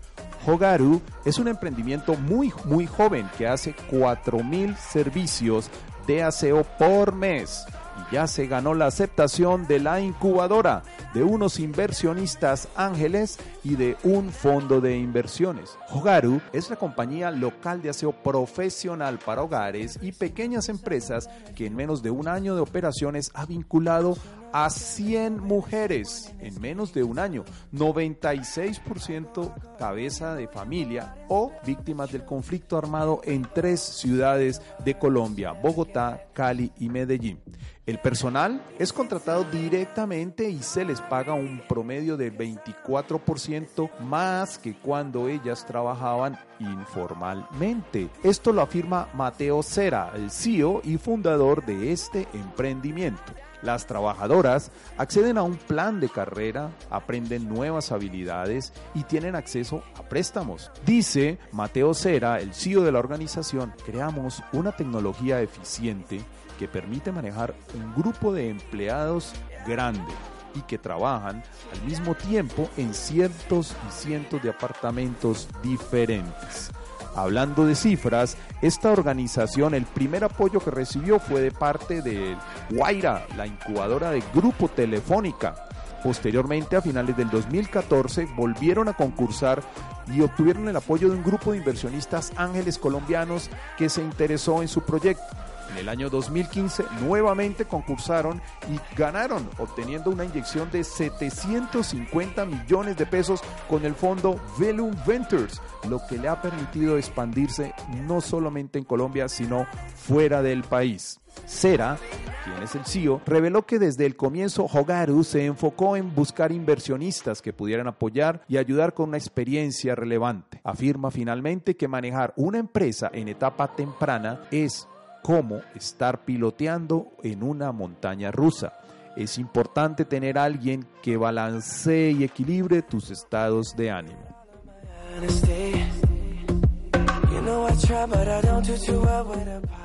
Hogaru 0.45 1.01
es 1.23 1.39
un 1.39 1.47
emprendimiento 1.47 2.15
muy, 2.15 2.51
muy 2.65 2.87
joven 2.87 3.29
que 3.37 3.47
hace 3.47 3.73
4.000 3.89 4.75
servicios 4.75 5.71
de 6.05 6.23
aseo 6.23 6.65
por 6.77 7.15
mes 7.15 7.63
y 8.01 8.15
ya 8.15 8.27
se 8.27 8.47
ganó 8.47 8.73
la 8.73 8.87
aceptación 8.87 9.65
de 9.65 9.79
la 9.79 10.01
incubadora, 10.01 10.83
de 11.13 11.23
unos 11.23 11.57
inversionistas 11.57 12.67
ángeles 12.75 13.39
y 13.63 13.75
de 13.75 13.97
un 14.03 14.31
fondo 14.31 14.81
de 14.81 14.97
inversiones. 14.97 15.77
Hogaru 15.89 16.41
es 16.53 16.69
la 16.69 16.75
compañía 16.75 17.31
local 17.31 17.81
de 17.81 17.89
aseo 17.89 18.11
profesional 18.11 19.19
para 19.19 19.43
hogares 19.43 19.99
y 20.01 20.11
pequeñas 20.11 20.69
empresas 20.69 21.29
que 21.55 21.65
en 21.65 21.75
menos 21.75 22.01
de 22.01 22.11
un 22.11 22.27
año 22.27 22.55
de 22.55 22.61
operaciones 22.61 23.31
ha 23.33 23.45
vinculado 23.45 24.17
a 24.53 24.69
100 24.69 25.39
mujeres 25.39 26.33
en 26.39 26.59
menos 26.59 26.93
de 26.93 27.03
un 27.03 27.19
año, 27.19 27.45
96% 27.73 29.53
cabeza 29.77 30.35
de 30.35 30.47
familia 30.47 31.15
o 31.29 31.51
víctimas 31.65 32.11
del 32.11 32.25
conflicto 32.25 32.77
armado 32.77 33.21
en 33.23 33.47
tres 33.53 33.79
ciudades 33.79 34.61
de 34.83 34.97
Colombia, 34.97 35.53
Bogotá, 35.53 36.27
Cali 36.33 36.71
y 36.77 36.89
Medellín. 36.89 37.39
El 37.87 37.99
personal 37.99 38.63
es 38.77 38.93
contratado 38.93 39.43
directamente 39.45 40.49
y 40.49 40.61
se 40.61 40.85
les 40.85 41.01
paga 41.01 41.33
un 41.33 41.61
promedio 41.67 42.15
de 42.15 42.31
24% 42.31 43.50
más 43.99 44.57
que 44.57 44.73
cuando 44.73 45.27
ellas 45.27 45.65
trabajaban 45.65 46.39
informalmente. 46.59 48.09
Esto 48.23 48.53
lo 48.53 48.61
afirma 48.61 49.09
Mateo 49.13 49.61
Cera, 49.61 50.11
el 50.15 50.31
CEO 50.31 50.81
y 50.83 50.97
fundador 50.97 51.65
de 51.65 51.91
este 51.91 52.27
emprendimiento. 52.33 53.33
Las 53.61 53.85
trabajadoras 53.85 54.71
acceden 54.97 55.37
a 55.37 55.43
un 55.43 55.55
plan 55.55 55.99
de 55.99 56.09
carrera, 56.09 56.71
aprenden 56.89 57.47
nuevas 57.47 57.91
habilidades 57.91 58.73
y 58.95 59.03
tienen 59.03 59.35
acceso 59.35 59.83
a 59.95 60.03
préstamos. 60.03 60.71
Dice 60.85 61.37
Mateo 61.51 61.93
Cera, 61.93 62.39
el 62.39 62.53
CEO 62.53 62.81
de 62.83 62.91
la 62.91 62.99
organización, 62.99 63.73
creamos 63.85 64.41
una 64.53 64.71
tecnología 64.71 65.41
eficiente 65.41 66.21
que 66.57 66.67
permite 66.67 67.11
manejar 67.11 67.53
un 67.75 67.93
grupo 67.95 68.33
de 68.33 68.49
empleados 68.49 69.33
grande 69.67 70.13
y 70.55 70.61
que 70.61 70.77
trabajan 70.77 71.43
al 71.73 71.81
mismo 71.83 72.15
tiempo 72.15 72.69
en 72.77 72.93
cientos 72.93 73.75
y 73.87 73.91
cientos 73.91 74.41
de 74.41 74.49
apartamentos 74.49 75.47
diferentes. 75.63 76.71
Hablando 77.15 77.65
de 77.65 77.75
cifras, 77.75 78.37
esta 78.61 78.91
organización, 78.91 79.73
el 79.73 79.85
primer 79.85 80.23
apoyo 80.23 80.61
que 80.61 80.71
recibió 80.71 81.19
fue 81.19 81.41
de 81.41 81.51
parte 81.51 82.01
de 82.01 82.37
Guaira, 82.69 83.25
la 83.35 83.45
incubadora 83.45 84.11
de 84.11 84.23
Grupo 84.33 84.69
Telefónica. 84.69 85.55
Posteriormente, 86.03 86.77
a 86.77 86.81
finales 86.81 87.15
del 87.17 87.29
2014, 87.29 88.27
volvieron 88.35 88.87
a 88.87 88.93
concursar 88.93 89.61
y 90.07 90.21
obtuvieron 90.21 90.67
el 90.69 90.75
apoyo 90.75 91.09
de 91.09 91.15
un 91.17 91.23
grupo 91.23 91.51
de 91.51 91.59
inversionistas 91.59 92.31
ángeles 92.37 92.79
colombianos 92.79 93.49
que 93.77 93.89
se 93.89 94.01
interesó 94.01 94.61
en 94.61 94.67
su 94.67 94.81
proyecto. 94.81 95.23
En 95.71 95.77
el 95.77 95.89
año 95.89 96.09
2015 96.09 96.83
nuevamente 97.01 97.65
concursaron 97.65 98.41
y 98.69 98.97
ganaron, 98.97 99.49
obteniendo 99.57 100.09
una 100.09 100.25
inyección 100.25 100.69
de 100.69 100.83
750 100.83 102.45
millones 102.45 102.97
de 102.97 103.05
pesos 103.05 103.41
con 103.69 103.85
el 103.85 103.95
fondo 103.95 104.39
Velum 104.59 104.93
Ventures, 105.07 105.61
lo 105.89 106.01
que 106.07 106.17
le 106.17 106.27
ha 106.27 106.41
permitido 106.41 106.97
expandirse 106.97 107.73
no 108.05 108.19
solamente 108.19 108.79
en 108.79 108.85
Colombia, 108.85 109.29
sino 109.29 109.65
fuera 109.95 110.41
del 110.41 110.63
país. 110.63 111.19
Cera, 111.45 111.97
quien 112.43 112.61
es 112.61 112.75
el 112.75 112.85
CEO, 112.85 113.21
reveló 113.25 113.65
que 113.65 113.79
desde 113.79 114.05
el 114.05 114.17
comienzo 114.17 114.65
Hogaru 114.65 115.23
se 115.23 115.45
enfocó 115.45 115.95
en 115.95 116.13
buscar 116.13 116.51
inversionistas 116.51 117.41
que 117.41 117.53
pudieran 117.53 117.87
apoyar 117.87 118.43
y 118.49 118.57
ayudar 118.57 118.93
con 118.93 119.09
una 119.09 119.17
experiencia 119.17 119.95
relevante. 119.95 120.59
Afirma 120.63 121.11
finalmente 121.11 121.77
que 121.77 121.87
manejar 121.87 122.33
una 122.35 122.57
empresa 122.57 123.09
en 123.13 123.29
etapa 123.29 123.73
temprana 123.75 124.41
es 124.51 124.87
como 125.21 125.61
estar 125.75 126.25
piloteando 126.25 127.11
en 127.23 127.43
una 127.43 127.71
montaña 127.71 128.31
rusa. 128.31 128.73
Es 129.15 129.37
importante 129.37 130.05
tener 130.05 130.37
a 130.37 130.45
alguien 130.45 130.85
que 131.01 131.17
balancee 131.17 132.11
y 132.11 132.23
equilibre 132.23 132.81
tus 132.81 133.11
estados 133.11 133.75
de 133.75 133.91
ánimo. 133.91 134.25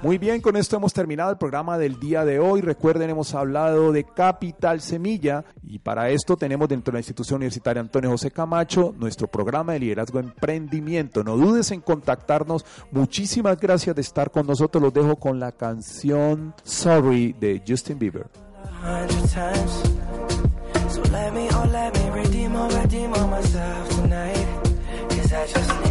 Muy 0.03 0.19
bien, 0.19 0.41
con 0.41 0.57
esto 0.57 0.77
hemos 0.77 0.93
terminado 0.93 1.31
el 1.31 1.39
programa 1.39 1.79
del 1.79 1.99
día 1.99 2.25
de 2.25 2.39
hoy. 2.39 2.61
Recuerden, 2.61 3.11
hemos 3.11 3.35
hablado 3.35 3.93
de 3.93 4.05
Capital 4.05 4.81
Semilla 4.81 5.45
y 5.63 5.79
para 5.79 6.11
esto 6.11 6.37
tenemos 6.37 6.69
dentro 6.69 6.93
de 6.93 6.97
la 6.97 7.01
institución 7.01 7.39
universitaria 7.39 7.81
Antonio 7.81 8.11
José 8.11 8.31
Camacho 8.31 8.95
nuestro 8.99 9.29
programa 9.29 9.73
de 9.73 9.81
liderazgo 9.81 10.21
emprendimiento. 10.21 11.25
No 11.25 11.37
dudes 11.37 11.71
en 11.71 11.81
contactarnos. 11.81 12.65
Muchísimas 12.91 13.59
gracias 13.59 13.95
de 13.95 14.03
estar 14.03 14.31
con 14.31 14.47
nosotros. 14.47 14.83
Los 14.83 14.95
dejo 14.95 15.17
con 15.17 15.41
la 15.41 15.53
canción 15.53 16.55
Sorry 16.63 17.33
de 17.33 17.63
Justin 17.67 17.99
Bieber. 17.99 18.27
I 25.37 25.45
just 25.45 25.86